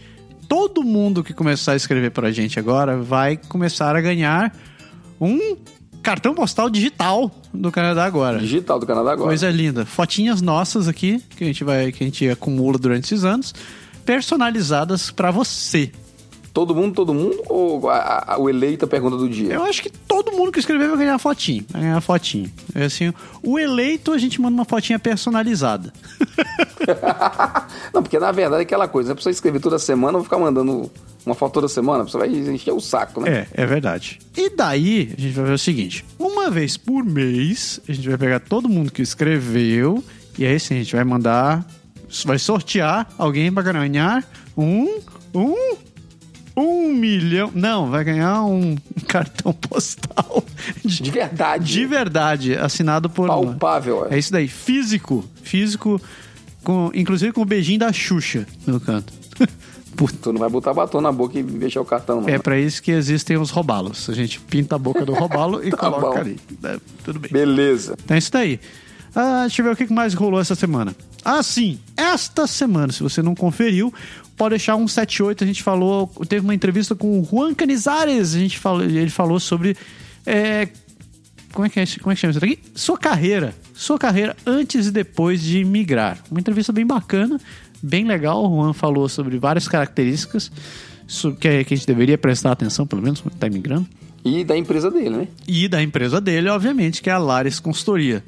todo 0.48 0.84
mundo 0.84 1.24
que 1.24 1.34
começar 1.34 1.72
a 1.72 1.76
escrever 1.76 2.10
pra 2.12 2.30
gente 2.30 2.56
agora 2.56 2.98
vai 2.98 3.36
começar 3.36 3.96
a 3.96 4.00
ganhar 4.00 4.54
um 5.20 5.56
cartão 6.02 6.34
postal 6.34 6.68
digital 6.70 7.30
do 7.52 7.70
Canadá 7.70 8.04
agora. 8.04 8.38
Digital 8.38 8.78
do 8.78 8.86
Canadá 8.86 9.12
agora. 9.12 9.28
Coisa 9.28 9.50
linda. 9.50 9.84
Fotinhas 9.86 10.40
nossas 10.40 10.88
aqui, 10.88 11.22
que 11.36 11.44
a 11.44 11.46
gente 11.46 11.62
vai, 11.64 11.92
que 11.92 12.02
a 12.02 12.06
gente 12.06 12.28
acumula 12.28 12.78
durante 12.78 13.04
esses 13.04 13.24
anos, 13.24 13.54
personalizadas 14.04 15.10
pra 15.10 15.30
você. 15.30 15.90
Todo 16.52 16.74
mundo, 16.74 16.94
todo 16.96 17.14
mundo? 17.14 17.40
Ou 17.48 17.88
a- 17.88 18.24
a- 18.34 18.38
o 18.38 18.50
eleito 18.50 18.84
a 18.84 18.88
pergunta 18.88 19.16
do 19.16 19.28
dia? 19.28 19.54
Eu 19.54 19.62
acho 19.62 19.80
que 19.82 19.88
todo 19.90 20.32
mundo 20.32 20.50
que 20.50 20.58
escrever 20.58 20.88
vai 20.88 20.98
ganhar 20.98 21.16
fotinho. 21.18 21.64
Vai 21.70 21.82
ganhar 21.82 22.00
fotinho. 22.00 22.50
É 22.74 22.84
assim, 22.86 23.12
o 23.40 23.56
eleito 23.56 24.12
a 24.12 24.18
gente 24.18 24.40
manda 24.40 24.54
uma 24.54 24.64
fotinha 24.64 24.98
personalizada. 24.98 25.92
Não, 27.94 28.02
porque 28.02 28.18
na 28.18 28.32
verdade 28.32 28.62
é 28.62 28.64
aquela 28.64 28.88
coisa, 28.88 29.08
né? 29.08 29.12
A 29.12 29.16
pessoa 29.16 29.30
escrever 29.30 29.60
toda 29.60 29.78
semana, 29.78 30.10
eu 30.16 30.20
vou 30.20 30.24
ficar 30.24 30.38
mandando 30.38 30.90
uma 31.24 31.34
foto 31.34 31.52
toda 31.54 31.68
semana, 31.68 32.04
pessoa 32.04 32.26
vai 32.26 32.34
encher 32.34 32.72
o 32.72 32.80
saco, 32.80 33.20
né? 33.20 33.46
É, 33.54 33.62
é 33.62 33.66
verdade. 33.66 34.18
E 34.36 34.50
daí, 34.54 35.12
a 35.16 35.20
gente 35.20 35.34
vai 35.34 35.44
ver 35.46 35.52
o 35.52 35.58
seguinte: 35.58 36.04
uma 36.18 36.50
vez 36.50 36.76
por 36.76 37.04
mês, 37.04 37.80
a 37.88 37.92
gente 37.92 38.08
vai 38.08 38.18
pegar 38.18 38.40
todo 38.40 38.68
mundo 38.68 38.90
que 38.90 39.02
escreveu, 39.02 40.02
e 40.38 40.46
aí 40.46 40.58
sim, 40.58 40.74
a 40.74 40.78
gente 40.78 40.94
vai 40.94 41.04
mandar. 41.04 41.66
Vai 42.24 42.38
sortear 42.40 43.08
alguém 43.16 43.52
pra 43.52 43.62
ganhar 43.62 44.24
um. 44.56 45.00
Um. 45.34 45.76
Um 46.56 46.92
milhão. 46.92 47.52
Não, 47.54 47.88
vai 47.88 48.02
ganhar 48.02 48.42
um 48.42 48.76
cartão 49.06 49.52
postal 49.52 50.44
de, 50.84 51.02
De 51.04 51.10
verdade. 51.10 51.72
de 51.72 51.86
verdade, 51.86 52.54
assinado 52.56 53.08
por. 53.08 53.28
Palpável. 53.28 54.08
É 54.10 54.18
isso 54.18 54.32
daí, 54.32 54.48
físico. 54.48 55.24
Físico, 55.42 56.00
com, 56.64 56.90
inclusive 56.94 57.32
com 57.32 57.42
o 57.42 57.44
beijinho 57.44 57.78
da 57.78 57.92
Xuxa 57.92 58.46
no 58.66 58.80
canto. 58.80 59.12
Puta. 59.96 60.16
Tu 60.22 60.32
não 60.32 60.38
vai 60.40 60.48
botar 60.48 60.72
batom 60.72 61.00
na 61.00 61.10
boca 61.12 61.38
e 61.38 61.42
deixar 61.42 61.80
o 61.80 61.84
cartão, 61.84 62.20
não. 62.20 62.28
É 62.28 62.38
pra 62.38 62.58
isso 62.58 62.82
que 62.82 62.90
existem 62.90 63.36
os 63.36 63.50
robalos. 63.50 64.08
A 64.08 64.14
gente 64.14 64.40
pinta 64.40 64.76
a 64.76 64.78
boca 64.78 65.04
do 65.04 65.12
robalo 65.12 65.62
e 65.64 65.70
Tá 65.72 65.76
coloca 65.76 66.06
bom. 66.08 66.16
ali. 66.18 66.38
É, 66.64 66.78
tudo 67.04 67.18
bem. 67.18 67.30
Beleza. 67.30 67.94
Então 68.04 68.14
é 68.14 68.18
isso 68.18 68.32
daí. 68.32 68.60
Ah, 69.14 69.40
deixa 69.42 69.60
eu 69.60 69.66
ver 69.66 69.72
o 69.72 69.76
que 69.76 69.92
mais 69.92 70.14
rolou 70.14 70.40
essa 70.40 70.54
semana. 70.54 70.94
Ah, 71.24 71.42
sim. 71.42 71.78
Esta 71.96 72.46
semana, 72.46 72.92
se 72.92 73.02
você 73.02 73.20
não 73.20 73.34
conferiu, 73.34 73.92
pode 74.36 74.50
deixar 74.50 74.76
um 74.76 74.86
78. 74.86 75.42
A 75.42 75.46
gente 75.46 75.62
falou, 75.62 76.06
teve 76.28 76.44
uma 76.44 76.54
entrevista 76.54 76.94
com 76.94 77.20
o 77.20 77.24
Juan 77.24 77.52
Canizares. 77.52 78.34
A 78.34 78.38
gente 78.38 78.58
falou, 78.58 78.82
ele 78.84 79.10
falou 79.10 79.40
sobre. 79.40 79.76
é, 80.24 80.68
como 81.52 81.66
é 81.66 81.68
que 81.68 81.80
é 81.80 81.84
como 82.00 82.12
é 82.12 82.14
que 82.14 82.20
chama 82.20 82.30
isso 82.30 82.40
daqui? 82.40 82.60
Sua 82.76 82.96
carreira. 82.96 83.52
Sua 83.74 83.98
carreira 83.98 84.36
antes 84.46 84.86
e 84.86 84.90
depois 84.92 85.42
de 85.42 85.64
migrar. 85.64 86.18
Uma 86.30 86.38
entrevista 86.38 86.72
bem 86.72 86.86
bacana, 86.86 87.40
bem 87.82 88.04
legal. 88.04 88.44
O 88.44 88.56
Juan 88.62 88.72
falou 88.72 89.08
sobre 89.08 89.38
várias 89.38 89.68
características 89.68 90.50
so- 91.06 91.32
que, 91.34 91.48
a 91.48 91.62
gente 91.62 91.86
deveria 91.86 92.18
prestar 92.18 92.52
atenção, 92.52 92.86
pelo 92.86 93.02
menos, 93.02 93.20
quando 93.20 93.34
está 93.34 93.48
migrando. 93.48 93.86
E 94.24 94.44
da 94.44 94.56
empresa 94.56 94.90
dele, 94.90 95.10
né? 95.10 95.28
E 95.48 95.66
da 95.68 95.82
empresa 95.82 96.20
dele, 96.20 96.48
obviamente, 96.48 97.00
que 97.02 97.08
é 97.08 97.12
a 97.12 97.18
Lares 97.18 97.58
Consultoria. 97.58 98.22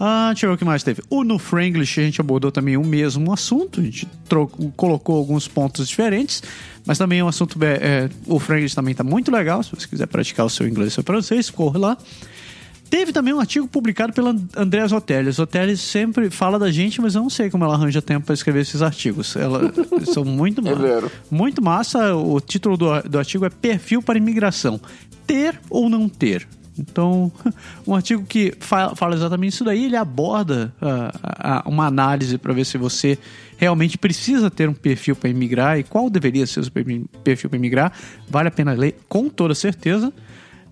Ah, 0.00 0.28
deixa 0.32 0.46
eu 0.46 0.50
ver 0.50 0.54
o 0.54 0.58
que 0.58 0.64
mais 0.64 0.82
teve. 0.84 1.02
O 1.10 1.24
No 1.24 1.38
Franglish 1.40 2.00
a 2.00 2.04
gente 2.04 2.20
abordou 2.20 2.52
também 2.52 2.76
o 2.76 2.84
mesmo 2.84 3.32
assunto, 3.32 3.80
a 3.80 3.82
gente 3.82 4.06
trocou, 4.28 4.72
colocou 4.76 5.16
alguns 5.16 5.48
pontos 5.48 5.88
diferentes, 5.88 6.40
mas 6.86 6.96
também 6.98 7.18
é 7.18 7.24
um 7.24 7.28
assunto. 7.28 7.58
é, 7.64 7.74
é, 7.74 8.08
o 8.26 8.38
Franglish 8.38 8.74
também 8.76 8.92
está 8.92 9.02
muito 9.02 9.30
legal. 9.32 9.60
Se 9.62 9.70
você 9.74 9.88
quiser 9.88 10.06
praticar 10.06 10.46
o 10.46 10.50
seu 10.50 10.68
inglês 10.68 10.90
e 10.90 10.92
o 10.92 10.94
seu 10.94 11.02
francês, 11.02 11.50
corre 11.50 11.78
lá. 11.78 11.98
Teve 12.90 13.12
também 13.12 13.34
um 13.34 13.40
artigo 13.40 13.68
publicado 13.68 14.12
pela 14.12 14.34
Andrea 14.56 14.86
Zotelli. 14.88 15.30
Zotelli 15.30 15.76
sempre 15.76 16.30
fala 16.30 16.58
da 16.58 16.70
gente, 16.70 17.00
mas 17.00 17.14
eu 17.14 17.22
não 17.22 17.28
sei 17.30 17.50
como 17.50 17.64
ela 17.64 17.74
arranja 17.74 18.00
tempo 18.00 18.24
para 18.26 18.34
escrever 18.34 18.60
esses 18.60 18.80
artigos. 18.80 19.36
Ela, 19.36 19.72
são 20.12 20.24
muito 20.24 20.60
É 20.60 20.70
massa. 20.70 20.82
vero. 20.82 21.10
Muito 21.30 21.62
massa. 21.62 22.14
O 22.16 22.40
título 22.40 22.76
do, 22.78 23.02
do 23.02 23.18
artigo 23.18 23.44
é 23.44 23.50
Perfil 23.50 24.00
para 24.02 24.16
Imigração. 24.18 24.80
Ter 25.26 25.60
ou 25.68 25.90
não 25.90 26.08
ter? 26.08 26.48
Então, 26.78 27.30
um 27.86 27.94
artigo 27.94 28.24
que 28.24 28.54
fa- 28.58 28.94
fala 28.96 29.14
exatamente 29.14 29.52
isso 29.52 29.64
daí, 29.64 29.84
ele 29.84 29.96
aborda 29.96 30.72
ah, 30.80 31.60
a- 31.64 31.68
uma 31.68 31.86
análise 31.86 32.38
para 32.38 32.54
ver 32.54 32.64
se 32.64 32.78
você 32.78 33.18
realmente 33.58 33.98
precisa 33.98 34.48
ter 34.50 34.68
um 34.68 34.72
perfil 34.74 35.14
para 35.16 35.28
imigrar 35.28 35.78
e 35.78 35.82
qual 35.82 36.08
deveria 36.08 36.46
ser 36.46 36.60
o 36.60 36.64
seu 36.64 36.72
per- 36.72 37.02
perfil 37.22 37.50
para 37.50 37.58
imigrar. 37.58 37.92
Vale 38.30 38.48
a 38.48 38.50
pena 38.52 38.72
ler 38.72 38.96
com 39.08 39.28
toda 39.28 39.54
certeza. 39.54 40.10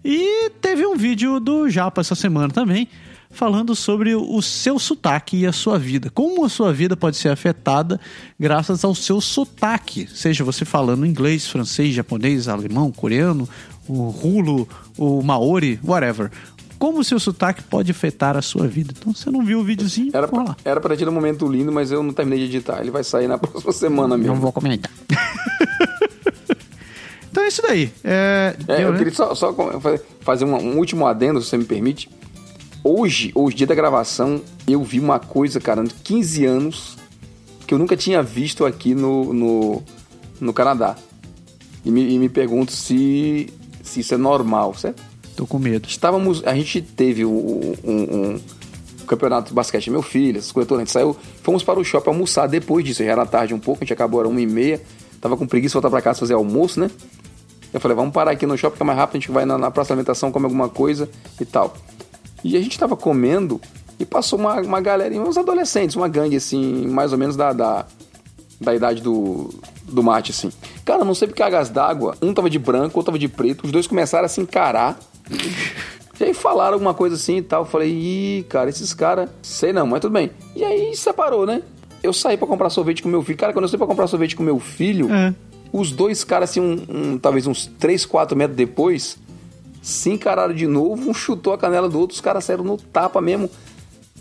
E 0.08 0.50
teve 0.60 0.86
um 0.86 0.94
vídeo 0.96 1.40
do 1.40 1.68
Japa 1.68 2.00
essa 2.00 2.14
semana 2.14 2.48
também, 2.52 2.86
falando 3.28 3.74
sobre 3.74 4.14
o 4.14 4.40
seu 4.40 4.78
sotaque 4.78 5.38
e 5.38 5.46
a 5.46 5.52
sua 5.52 5.80
vida. 5.80 6.08
Como 6.10 6.44
a 6.44 6.48
sua 6.48 6.72
vida 6.72 6.96
pode 6.96 7.16
ser 7.16 7.28
afetada 7.30 7.98
graças 8.38 8.84
ao 8.84 8.94
seu 8.94 9.20
sotaque. 9.20 10.06
Seja 10.14 10.44
você 10.44 10.64
falando 10.64 11.04
inglês, 11.04 11.48
francês, 11.48 11.92
japonês, 11.92 12.46
alemão, 12.46 12.92
coreano, 12.92 13.48
o 13.88 14.08
rulo, 14.10 14.68
o 14.96 15.20
maori, 15.24 15.80
whatever. 15.82 16.30
Como 16.78 17.00
o 17.00 17.04
seu 17.04 17.18
sotaque 17.18 17.64
pode 17.64 17.90
afetar 17.90 18.36
a 18.36 18.42
sua 18.42 18.68
vida. 18.68 18.94
Então, 18.96 19.12
se 19.12 19.24
você 19.24 19.30
não 19.30 19.44
viu 19.44 19.58
o 19.58 19.64
videozinho, 19.64 20.10
Era 20.14 20.28
pra, 20.28 20.42
lá. 20.44 20.56
era 20.64 20.80
pra 20.80 20.94
ter 20.96 21.08
um 21.08 21.12
momento 21.12 21.48
lindo, 21.48 21.72
mas 21.72 21.90
eu 21.90 22.00
não 22.02 22.12
terminei 22.12 22.38
de 22.40 22.44
editar. 22.56 22.80
Ele 22.80 22.92
vai 22.92 23.02
sair 23.02 23.26
na 23.26 23.38
próxima 23.38 23.72
semana 23.72 24.16
mesmo. 24.16 24.34
Não 24.34 24.40
vou 24.40 24.52
comentar. 24.52 24.90
é 27.46 27.48
isso 27.48 27.62
daí. 27.62 27.90
É, 28.04 28.54
É, 28.68 28.76
deu, 28.76 28.86
eu 28.86 28.92
né? 28.92 28.98
queria 28.98 29.14
só, 29.14 29.34
só 29.34 29.54
fazer 30.20 30.44
um, 30.44 30.54
um 30.56 30.78
último 30.78 31.06
adendo, 31.06 31.40
se 31.40 31.48
você 31.48 31.56
me 31.56 31.64
permite. 31.64 32.08
Hoje, 32.84 33.32
hoje, 33.34 33.56
dia 33.56 33.66
da 33.66 33.74
gravação, 33.74 34.40
eu 34.66 34.82
vi 34.82 35.00
uma 35.00 35.18
coisa, 35.18 35.58
cara, 35.60 35.82
de 35.82 35.92
15 35.94 36.44
anos 36.46 36.96
que 37.66 37.74
eu 37.74 37.78
nunca 37.78 37.96
tinha 37.96 38.22
visto 38.22 38.64
aqui 38.64 38.94
no, 38.94 39.32
no, 39.32 39.82
no 40.40 40.52
Canadá. 40.52 40.96
E 41.84 41.90
me, 41.90 42.14
e 42.14 42.18
me 42.18 42.28
pergunto 42.28 42.70
se, 42.72 43.48
se 43.82 44.00
isso 44.00 44.14
é 44.14 44.16
normal, 44.16 44.74
certo? 44.74 45.02
Tô 45.34 45.46
com 45.46 45.58
medo. 45.58 45.88
Estávamos, 45.88 46.42
a 46.46 46.54
gente 46.54 46.80
teve 46.80 47.24
o- 47.24 47.28
o- 47.30 47.76
um, 47.84 48.34
um 48.34 48.40
campeonato 49.06 49.48
de 49.48 49.54
basquete, 49.54 49.90
meu 49.90 50.02
filho, 50.02 50.38
essas 50.38 50.50
coisas 50.52 50.68
todas, 50.68 50.80
a 50.82 50.84
gente 50.84 50.92
saiu, 50.92 51.16
fomos 51.42 51.62
para 51.62 51.78
o 51.78 51.84
shopping 51.84 52.10
almoçar 52.10 52.46
depois 52.46 52.84
disso, 52.84 53.04
já 53.04 53.10
era 53.12 53.26
tarde 53.26 53.52
um 53.54 53.58
pouco, 53.58 53.82
a 53.82 53.84
gente 53.84 53.92
acabou, 53.92 54.20
era 54.20 54.28
uma 54.28 54.40
e 54.40 54.46
meia, 54.46 54.80
tava 55.20 55.36
com 55.36 55.46
preguiça 55.46 55.70
de 55.72 55.74
voltar 55.74 55.90
para 55.90 56.00
casa 56.02 56.20
fazer 56.20 56.34
almoço, 56.34 56.78
né? 56.80 56.90
Eu 57.76 57.80
falei, 57.80 57.94
vamos 57.94 58.14
parar 58.14 58.30
aqui 58.30 58.46
no 58.46 58.56
shopping, 58.56 58.78
que 58.78 58.82
é 58.82 58.86
mais 58.86 58.98
rápido, 58.98 59.16
a 59.16 59.20
gente 59.20 59.30
vai 59.30 59.44
na, 59.44 59.58
na 59.58 59.70
praça 59.70 59.88
de 59.88 59.92
alimentação, 59.92 60.32
come 60.32 60.46
alguma 60.46 60.66
coisa 60.66 61.10
e 61.38 61.44
tal. 61.44 61.74
E 62.42 62.56
a 62.56 62.60
gente 62.62 62.78
tava 62.78 62.96
comendo 62.96 63.60
e 64.00 64.04
passou 64.06 64.38
uma, 64.38 64.54
uma 64.62 64.80
galera, 64.80 65.14
uns 65.20 65.36
adolescentes, 65.36 65.94
uma 65.94 66.08
gangue 66.08 66.36
assim, 66.36 66.86
mais 66.86 67.12
ou 67.12 67.18
menos 67.18 67.36
da, 67.36 67.52
da, 67.52 67.84
da 68.58 68.74
idade 68.74 69.02
do, 69.02 69.50
do 69.82 70.02
mate, 70.02 70.30
assim. 70.30 70.50
Cara, 70.86 71.04
não 71.04 71.14
sei 71.14 71.28
porque 71.28 71.42
a 71.42 71.50
gás 71.50 71.68
d'água, 71.68 72.16
um 72.22 72.32
tava 72.32 72.48
de 72.48 72.58
branco, 72.58 72.98
outro 72.98 73.12
tava 73.12 73.18
de 73.18 73.28
preto, 73.28 73.64
os 73.64 73.70
dois 73.70 73.86
começaram 73.86 74.24
a 74.24 74.28
se 74.28 74.40
encarar. 74.40 74.98
E 76.18 76.24
aí 76.24 76.32
falaram 76.32 76.74
alguma 76.74 76.94
coisa 76.94 77.14
assim 77.14 77.36
e 77.36 77.42
tal. 77.42 77.60
Eu 77.62 77.66
falei, 77.66 77.90
ih, 77.92 78.46
cara, 78.48 78.70
esses 78.70 78.94
caras, 78.94 79.28
sei 79.42 79.70
não, 79.74 79.86
mas 79.86 80.00
tudo 80.00 80.12
bem. 80.12 80.30
E 80.54 80.64
aí 80.64 80.96
separou, 80.96 81.44
né? 81.44 81.60
Eu 82.02 82.14
saí 82.14 82.38
pra 82.38 82.46
comprar 82.46 82.70
sorvete 82.70 83.02
com 83.02 83.08
meu 83.10 83.22
filho. 83.22 83.36
Cara, 83.36 83.52
quando 83.52 83.64
eu 83.64 83.68
saí 83.68 83.76
pra 83.76 83.86
comprar 83.86 84.06
sorvete 84.06 84.34
com 84.34 84.42
meu 84.42 84.58
filho, 84.58 85.12
É. 85.12 85.34
os 85.78 85.90
dois 85.92 86.24
caras, 86.24 86.50
assim, 86.50 86.60
um, 86.60 86.84
um- 86.88 87.18
talvez 87.18 87.46
uns 87.46 87.66
3, 87.78 88.04
4 88.06 88.36
metros 88.36 88.56
depois, 88.56 89.18
se 89.82 90.10
encararam 90.10 90.54
de 90.54 90.66
novo, 90.66 91.10
um 91.10 91.14
chutou 91.14 91.52
a 91.52 91.58
canela 91.58 91.88
do 91.88 91.98
outro, 91.98 92.14
os 92.14 92.20
caras 92.20 92.44
saíram 92.44 92.64
no 92.64 92.76
tapa 92.76 93.20
mesmo. 93.20 93.50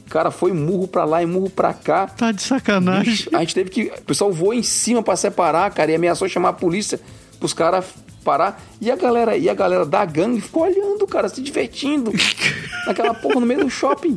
Cara, 0.10 0.30
foi 0.30 0.54
murro 0.54 0.88
pra 0.88 1.04
lá 1.04 1.24
e 1.24 1.26
murro 1.26 1.50
pra 1.50 1.74
cá. 1.74 2.06
Tá 2.08 2.32
de 2.32 2.42
sacanagem. 2.44 3.12
Bicho, 3.12 3.30
a 3.34 3.40
gente 3.40 3.56
teve 3.56 3.70
que. 3.72 3.84
O 3.86 4.02
pessoal 4.04 4.32
voou 4.32 4.54
em 4.54 4.62
cima 4.62 5.02
pra 5.02 5.16
separar, 5.16 5.72
cara, 5.72 5.92
e 5.92 5.96
ameaçou 5.96 6.30
chamar 6.30 6.50
a 6.50 6.54
polícia 6.54 7.00
pros 7.40 7.54
caras 7.54 7.86
parar. 8.24 8.62
E 8.80 8.92
a 8.92 8.96
galera, 8.96 9.36
e 9.36 9.50
a 9.50 9.54
galera 9.56 9.84
da 9.86 10.06
gangue 10.06 10.42
ficou 10.42 10.62
olhando, 10.64 11.08
cara, 11.08 11.28
se 11.28 11.42
divertindo. 11.42 12.12
naquela 12.86 13.16
porra 13.16 13.40
no 13.40 13.46
meio 13.48 13.62
do 13.62 13.70
shopping. 13.70 14.16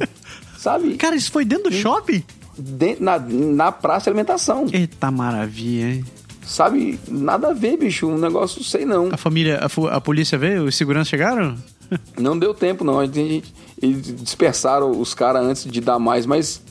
Sabe? 0.59 0.97
Cara, 0.97 1.17
isso 1.17 1.33
foi 1.33 1.45
dentro 1.47 1.71
do 1.71 1.77
shopping? 1.77 2.23
Dentro, 2.59 3.03
na, 3.05 3.19
na 3.19 3.73
praça 3.73 4.05
de 4.05 4.11
alimentação. 4.11 4.67
Eita 4.71 5.11
maravilha, 5.11 5.87
hein? 5.95 6.05
Sabe? 6.49 6.99
Nada 7.07 7.49
a 7.51 7.53
ver, 7.53 7.77
bicho. 7.77 8.09
Um 8.09 8.17
negócio, 8.17 8.65
sei 8.65 8.87
não. 8.87 9.11
A 9.13 9.19
família, 9.19 9.61
a, 9.61 9.97
a 9.97 10.01
polícia 10.01 10.39
veio? 10.39 10.65
Os 10.65 10.75
seguranças 10.75 11.09
chegaram? 11.09 11.55
Não 12.19 12.39
deu 12.39 12.53
tempo, 12.55 12.85
não. 12.85 12.99
A 13.01 13.07
gente, 13.07 13.53
eles 13.81 14.15
dispersaram 14.23 14.91
os 14.91 15.13
caras 15.15 15.43
antes 15.45 15.65
de 15.65 15.81
dar 15.81 15.99
mais, 15.99 16.25
mas. 16.27 16.63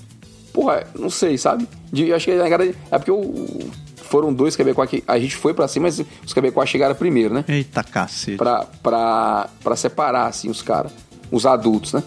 Porra, 0.53 0.85
não 0.97 1.09
sei, 1.09 1.37
sabe? 1.37 1.67
De- 1.91 2.09
eu 2.09 2.15
acho 2.15 2.25
que 2.25 2.31
a 2.31 2.49
galera- 2.49 2.73
é 2.91 2.97
porque 2.99 3.11
o- 3.11 3.69
foram 4.09 4.31
dois 4.33 4.55
quebecois 4.55 4.87
que. 4.89 5.03
A 5.07 5.17
gente 5.19 5.35
foi 5.35 5.53
pra 5.55 5.67
cima, 5.67 5.83
mas 5.87 6.03
os 6.25 6.33
quebecois 6.33 6.69
chegaram 6.69 6.93
primeiro, 6.95 7.33
né? 7.33 7.43
Eita 7.47 7.83
cacete. 7.83 8.37
Pra, 8.37 8.65
pra, 8.83 9.49
pra 9.63 9.75
separar, 9.75 10.27
assim, 10.27 10.49
os 10.49 10.61
caras. 10.61 10.91
Os 11.31 11.45
adultos, 11.47 11.93
né? 11.93 12.03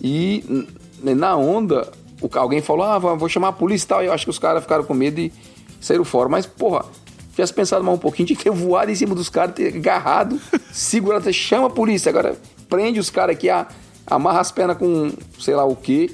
E 0.00 0.66
na 1.02 1.36
onda, 1.36 1.88
o, 2.20 2.28
alguém 2.38 2.60
falou, 2.62 2.84
ah, 2.84 2.98
vou 2.98 3.28
chamar 3.28 3.48
a 3.48 3.52
polícia 3.52 3.84
e 3.84 3.88
tal. 3.88 4.02
E 4.02 4.06
eu 4.06 4.12
acho 4.12 4.24
que 4.24 4.30
os 4.30 4.38
caras 4.38 4.62
ficaram 4.62 4.84
com 4.84 4.94
medo 4.94 5.20
e 5.20 5.32
saíram 5.80 6.04
fora. 6.04 6.28
Mas, 6.28 6.46
porra, 6.46 6.84
tivesse 7.32 7.52
pensado 7.52 7.84
mais 7.84 7.96
um 7.96 8.00
pouquinho, 8.00 8.26
tinha 8.28 8.36
que 8.36 8.44
ter 8.44 8.50
voado 8.50 8.90
em 8.90 8.94
cima 8.94 9.14
dos 9.14 9.28
caras, 9.28 9.54
ter 9.54 9.74
agarrado, 9.74 10.40
segurado, 10.72 11.32
chama 11.32 11.66
a 11.66 11.70
polícia. 11.70 12.10
Agora 12.10 12.36
prende 12.68 13.00
os 13.00 13.10
caras 13.10 13.34
aqui, 13.36 13.50
a- 13.50 13.66
amarra 14.06 14.40
as 14.40 14.52
pernas 14.52 14.76
com 14.76 15.10
sei 15.40 15.54
lá 15.54 15.64
o 15.64 15.74
quê, 15.76 16.10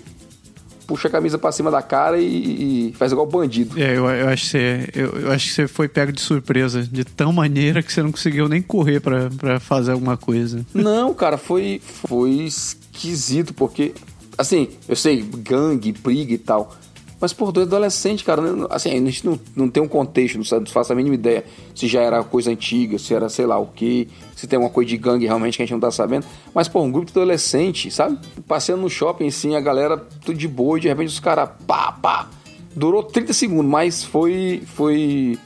puxa 0.87 1.09
a 1.09 1.11
camisa 1.11 1.37
pra 1.37 1.53
cima 1.53 1.71
da 1.71 1.83
cara 1.83 2.19
e, 2.19 2.89
e 2.89 2.93
faz 2.95 3.13
igual 3.13 3.27
bandido. 3.27 3.79
É, 3.79 3.97
eu, 3.97 4.07
eu 4.09 4.29
acho 4.29 4.45
que 4.45 4.51
você, 4.51 4.89
eu, 4.95 5.09
eu 5.21 5.33
acho 5.33 5.47
que 5.49 5.53
você 5.55 5.69
foi 5.69 5.87
pego 5.89 6.11
de 6.13 6.21
surpresa, 6.21 6.83
de 6.83 7.05
tão 7.05 7.31
maneira 7.33 7.83
que 7.83 7.93
você 7.93 8.03
não 8.03 8.11
conseguiu 8.11 8.49
nem 8.49 8.63
correr 8.63 8.99
pra, 9.01 9.29
pra 9.31 9.61
fazer 9.61 9.93
alguma 9.93 10.17
coisa. 10.17 10.65
Não, 10.73 11.13
cara, 11.13 11.37
foi, 11.37 11.81
foi 11.85 12.31
esquisito, 12.31 13.53
porque, 13.53 13.93
assim, 14.39 14.69
eu 14.89 14.97
sei, 14.97 15.21
gangue, 15.23 15.93
briga 15.93 16.33
e 16.33 16.39
tal. 16.39 16.75
Mas, 17.21 17.33
pô, 17.33 17.51
do 17.51 17.63
adolescente, 17.63 18.23
cara, 18.23 18.41
né, 18.41 18.67
assim, 18.71 18.91
a 18.91 18.93
gente 18.95 19.27
não, 19.27 19.41
não 19.57 19.69
tem 19.69 19.83
um 19.83 19.89
contexto, 19.89 20.37
não 20.37 20.45
sabe- 20.45 20.65
não 20.67 20.73
faço 20.73 20.93
a 20.93 20.97
mínima 20.97 21.17
ideia 21.17 21.45
se 21.75 21.89
já 21.89 22.01
era 22.01 22.23
coisa 22.23 22.51
antiga, 22.51 22.97
se 22.99 23.13
era 23.13 23.29
sei 23.29 23.45
lá 23.45 23.59
o 23.59 23.67
que, 23.67 24.09
se 24.37 24.47
tem 24.47 24.57
uma 24.59 24.71
coisa 24.71 24.89
de 24.89 24.97
gangue 24.97 25.27
realmente 25.27 25.57
que 25.57 25.63
a 25.63 25.67
gente 25.67 25.73
não 25.73 25.81
tá 25.81 25.91
sabendo. 25.91 26.25
Mas, 26.55 26.69
pô, 26.69 26.81
um 26.81 26.91
grupo 26.93 27.11
de 27.11 27.19
adolescente, 27.19 27.91
sabe? 27.91 28.19
Passeando 28.47 28.83
no 28.83 28.89
shopping, 28.91 29.27
assim, 29.27 29.57
a 29.57 29.61
galera 29.61 29.97
tudo 30.25 30.39
de 30.39 30.47
boa 30.47 30.79
e 30.79 30.83
de 30.83 30.89
repente 30.89 31.09
os 31.09 31.19
caras, 31.21 31.51
pá, 31.67 31.91
pá. 31.93 32.29
Durou 32.77 33.03
30 33.03 33.33
segundos, 33.33 33.67
mas 33.69 34.05
foi, 34.05 34.63
foi 34.67 35.37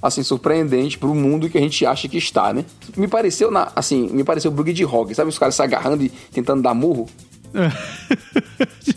assim, 0.00 0.22
surpreendente 0.22 0.98
pro 0.98 1.12
mundo 1.14 1.48
que 1.50 1.58
a 1.58 1.60
gente 1.60 1.84
acha 1.84 2.06
que 2.08 2.16
está, 2.18 2.52
né? 2.52 2.64
Me 2.96 3.08
pareceu, 3.08 3.50
na, 3.50 3.72
assim, 3.74 4.06
me 4.08 4.22
pareceu 4.22 4.50
bug 4.52 4.72
de 4.72 4.84
rock, 4.84 5.12
sabe? 5.16 5.30
Os 5.30 5.38
caras 5.38 5.56
se 5.56 5.62
agarrando 5.62 6.04
e 6.04 6.08
tentando 6.08 6.62
dar 6.62 6.74
murro, 6.74 7.08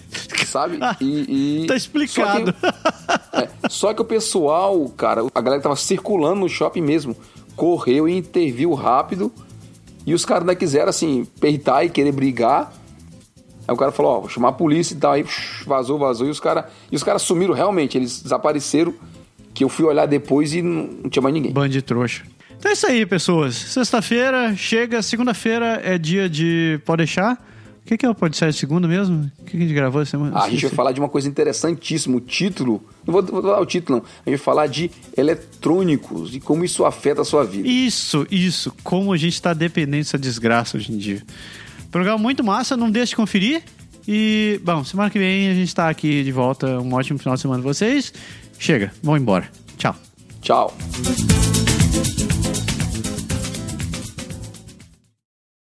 sabe? 0.56 0.80
E, 1.02 1.64
e- 1.64 1.68
Tá 1.68 1.76
explicado. 1.76 2.54
Só 2.54 2.70
que, 2.70 3.38
é, 3.38 3.50
só 3.70 3.94
que 3.94 4.02
o 4.02 4.06
pessoal, 4.06 4.88
cara, 4.96 5.22
a 5.34 5.42
galera 5.42 5.58
que 5.60 5.64
tava 5.64 5.76
circulando 5.76 6.40
no 6.40 6.48
shopping 6.50 6.82
mesmo, 6.82 7.16
correu 7.56 8.08
e 8.08 8.16
interviu 8.18 8.74
rápido. 8.74 9.32
E 10.06 10.14
os 10.14 10.24
caras 10.24 10.46
não 10.46 10.56
quiseram, 10.56 10.90
assim, 10.90 11.26
peitar 11.42 11.84
e 11.84 11.90
querer 11.90 12.12
brigar. 12.12 12.72
Aí 13.68 13.74
o 13.74 13.78
cara 13.78 13.92
falou, 13.92 14.12
ó, 14.18 14.20
vou 14.22 14.30
chamar 14.30 14.50
a 14.50 14.54
polícia 14.54 14.94
e 14.94 14.98
tal. 14.98 15.14
Aí 15.14 15.26
vazou, 15.66 15.98
vazou. 15.98 16.28
E 16.28 16.30
os 16.30 16.40
caras 16.40 16.66
e 16.92 16.96
os 16.96 17.04
caras 17.04 17.22
sumiram 17.24 17.54
realmente, 17.54 17.98
eles 17.98 18.22
desapareceram. 18.22 18.94
Que 19.54 19.64
eu 19.64 19.70
fui 19.70 19.86
olhar 19.86 20.06
depois 20.06 20.54
e 20.54 20.62
não, 20.62 20.84
não 21.04 21.10
tinha 21.10 21.24
mais 21.24 21.34
ninguém. 21.34 21.52
Band 21.54 21.70
de 21.70 21.82
trouxa. 21.82 22.24
Então 22.58 22.70
é 22.70 22.74
isso 22.74 22.86
aí, 22.88 23.06
pessoas. 23.06 23.56
Sexta-feira 23.56 24.56
chega, 24.56 25.02
segunda-feira 25.02 25.82
é 25.84 25.98
dia 25.98 26.30
de 26.30 26.80
Pode 26.86 26.98
deixar. 27.00 27.38
O 27.86 27.88
que, 27.88 27.98
que 28.00 28.06
é 28.06 28.10
o 28.10 28.30
de 28.30 28.54
segunda 28.54 28.88
mesmo? 28.88 29.32
O 29.38 29.44
que, 29.44 29.52
que 29.52 29.58
a 29.58 29.60
gente 29.60 29.74
gravou 29.74 30.02
essa 30.02 30.12
semana? 30.12 30.36
Ah, 30.36 30.46
a 30.46 30.50
gente 30.50 30.66
vai 30.66 30.72
falar 30.72 30.92
de 30.92 31.00
uma 31.00 31.08
coisa 31.08 31.30
interessantíssima. 31.30 32.18
O 32.18 32.20
título. 32.20 32.84
Não 33.06 33.12
vou, 33.12 33.22
vou 33.22 33.44
dar 33.44 33.62
o 33.62 33.66
título, 33.66 34.00
não. 34.00 34.06
A 34.26 34.30
gente 34.30 34.40
vai 34.40 34.44
falar 34.44 34.66
de 34.66 34.90
eletrônicos 35.16 36.34
e 36.34 36.40
como 36.40 36.66
isso 36.66 36.84
afeta 36.84 37.22
a 37.22 37.24
sua 37.24 37.44
vida. 37.44 37.68
Isso, 37.68 38.26
isso. 38.32 38.74
Como 38.84 39.14
a 39.14 39.18
gente 39.18 39.40
tá 39.40 39.54
dependente 39.54 40.06
dessa 40.06 40.18
desgraça 40.18 40.78
hoje 40.78 40.92
em 40.92 40.98
dia. 40.98 41.22
Programa 41.92 42.18
muito 42.18 42.44
massa, 42.44 42.76
não 42.76 42.90
deixe 42.90 43.12
de 43.12 43.18
conferir. 43.18 43.62
E, 44.08 44.60
bom, 44.64 44.84
semana 44.84 45.12
que 45.12 45.20
vem 45.20 45.50
a 45.50 45.54
gente 45.54 45.74
tá 45.74 45.88
aqui 45.88 46.24
de 46.24 46.32
volta. 46.32 46.80
Um 46.80 46.92
ótimo 46.92 47.20
final 47.20 47.36
de 47.36 47.42
semana 47.42 47.62
pra 47.62 47.72
vocês. 47.72 48.12
Chega, 48.58 48.92
vamos 49.04 49.22
embora. 49.22 49.48
Tchau. 49.78 49.96
Tchau. 50.42 50.76